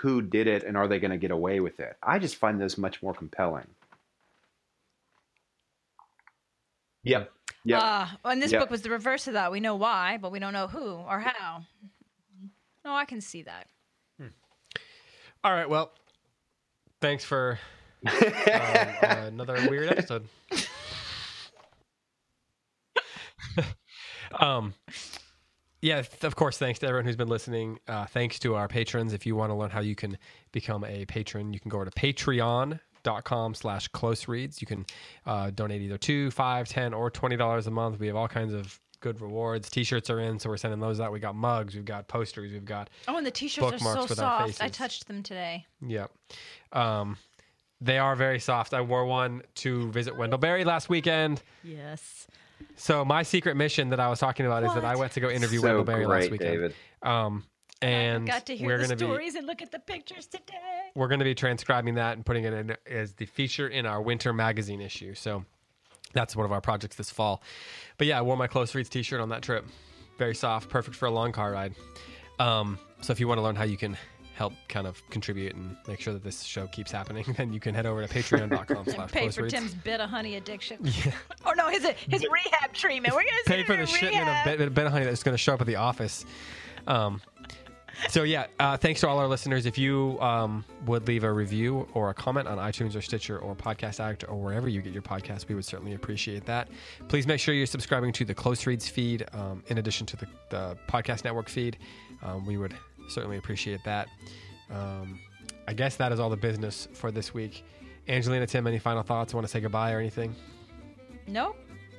[0.00, 2.60] who did it and are they going to get away with it i just find
[2.60, 3.66] those much more compelling
[7.02, 7.30] yep
[7.64, 7.78] Yeah.
[7.78, 8.60] Uh, and this Yep.
[8.60, 9.50] book was the reverse of that.
[9.50, 11.62] We know why, but we don't know who or how.
[12.84, 13.66] No, I can see that.
[15.42, 15.68] All right.
[15.68, 15.92] Well,
[17.00, 17.58] thanks for
[18.06, 18.12] um,
[18.46, 20.26] uh, another weird episode.
[24.38, 24.74] um,
[25.84, 26.56] yeah, of course.
[26.56, 27.78] Thanks to everyone who's been listening.
[27.86, 29.12] Uh, thanks to our patrons.
[29.12, 30.16] If you want to learn how you can
[30.50, 34.62] become a patron, you can go over to Patreon.com slash close reads.
[34.62, 34.86] You can
[35.26, 37.98] uh, donate either two, five, ten, or twenty dollars a month.
[37.98, 39.68] We have all kinds of good rewards.
[39.68, 41.12] T-shirts are in, so we're sending those out.
[41.12, 44.62] We got mugs, we've got posters, we've got Oh, and the t-shirts are so soft.
[44.62, 45.66] I touched them today.
[45.86, 46.10] Yep.
[46.72, 47.18] Um,
[47.82, 48.72] they are very soft.
[48.72, 51.42] I wore one to visit Wendell Berry last weekend.
[51.62, 52.26] Yes.
[52.76, 55.28] So my secret mission that I was talking about is that I went to go
[55.28, 56.50] interview so Wendell Berry last great weekend.
[56.52, 57.44] david Um,
[57.82, 60.54] and Got to hear we're the gonna be stories and look at the pictures today.
[60.94, 64.00] we're going to be transcribing that and putting it in as the feature in our
[64.00, 65.14] winter magazine issue.
[65.14, 65.44] So
[66.12, 67.42] that's one of our projects this fall.
[67.98, 69.66] But yeah, I wore my close reads T-shirt on that trip.
[70.18, 71.74] Very soft, perfect for a long car ride.
[72.38, 73.96] Um, so if you want to learn how you can
[74.34, 77.74] help kind of contribute and make sure that this show keeps happening, then you can
[77.74, 79.54] head over to patreon.com slash And pay for reads.
[79.54, 80.78] Tim's Bit-O-Honey addiction.
[81.46, 83.14] Oh no, his his rehab treatment.
[83.14, 84.58] We're gonna Pay for the to shipment of rehab.
[84.58, 86.24] bit, Bit-O-Honey that's going to show up at the office.
[86.86, 87.20] Um,
[88.08, 89.66] so yeah, uh, thanks to all our listeners.
[89.66, 93.54] If you um, would leave a review or a comment on iTunes or Stitcher or
[93.54, 96.68] Podcast Addict or wherever you get your podcast, we would certainly appreciate that.
[97.08, 100.26] Please make sure you're subscribing to the Close Reads feed um, in addition to the,
[100.50, 101.78] the Podcast Network feed.
[102.22, 102.74] Um, we would
[103.08, 104.08] certainly appreciate that.
[104.70, 105.18] Um,
[105.66, 107.64] I guess that is all the business for this week.
[108.08, 109.32] Angelina, Tim, any final thoughts?
[109.32, 110.34] Want to say goodbye or anything?
[111.26, 111.54] No.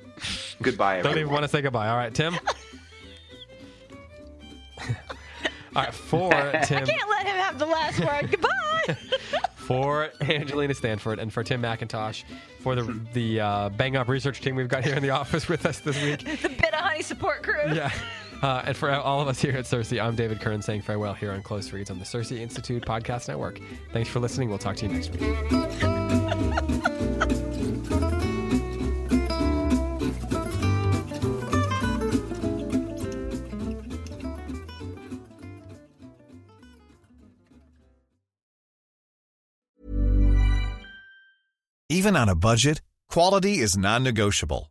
[0.62, 1.88] goodbye Don't even want to say goodbye.
[1.88, 2.34] All right, Tim.
[5.74, 6.30] All right, for
[6.64, 8.30] Tim, I Can't let him have the last word.
[8.30, 8.96] Goodbye.
[9.56, 12.24] for Angelina Stanford, and for Tim McIntosh,
[12.60, 15.66] for the the uh, bang up research team we've got here in the office with
[15.66, 16.20] us this week.
[16.40, 17.74] the Bit-O-Honey support crew.
[17.74, 17.90] Yeah.
[18.42, 21.32] Uh, and for all of us here at Circe, I'm David Kern saying farewell here
[21.32, 23.60] on Close Reads on the Circe Institute Podcast Network.
[23.92, 24.48] Thanks for listening.
[24.48, 25.22] We'll talk to you next week.
[41.88, 44.70] Even on a budget, quality is non-negotiable.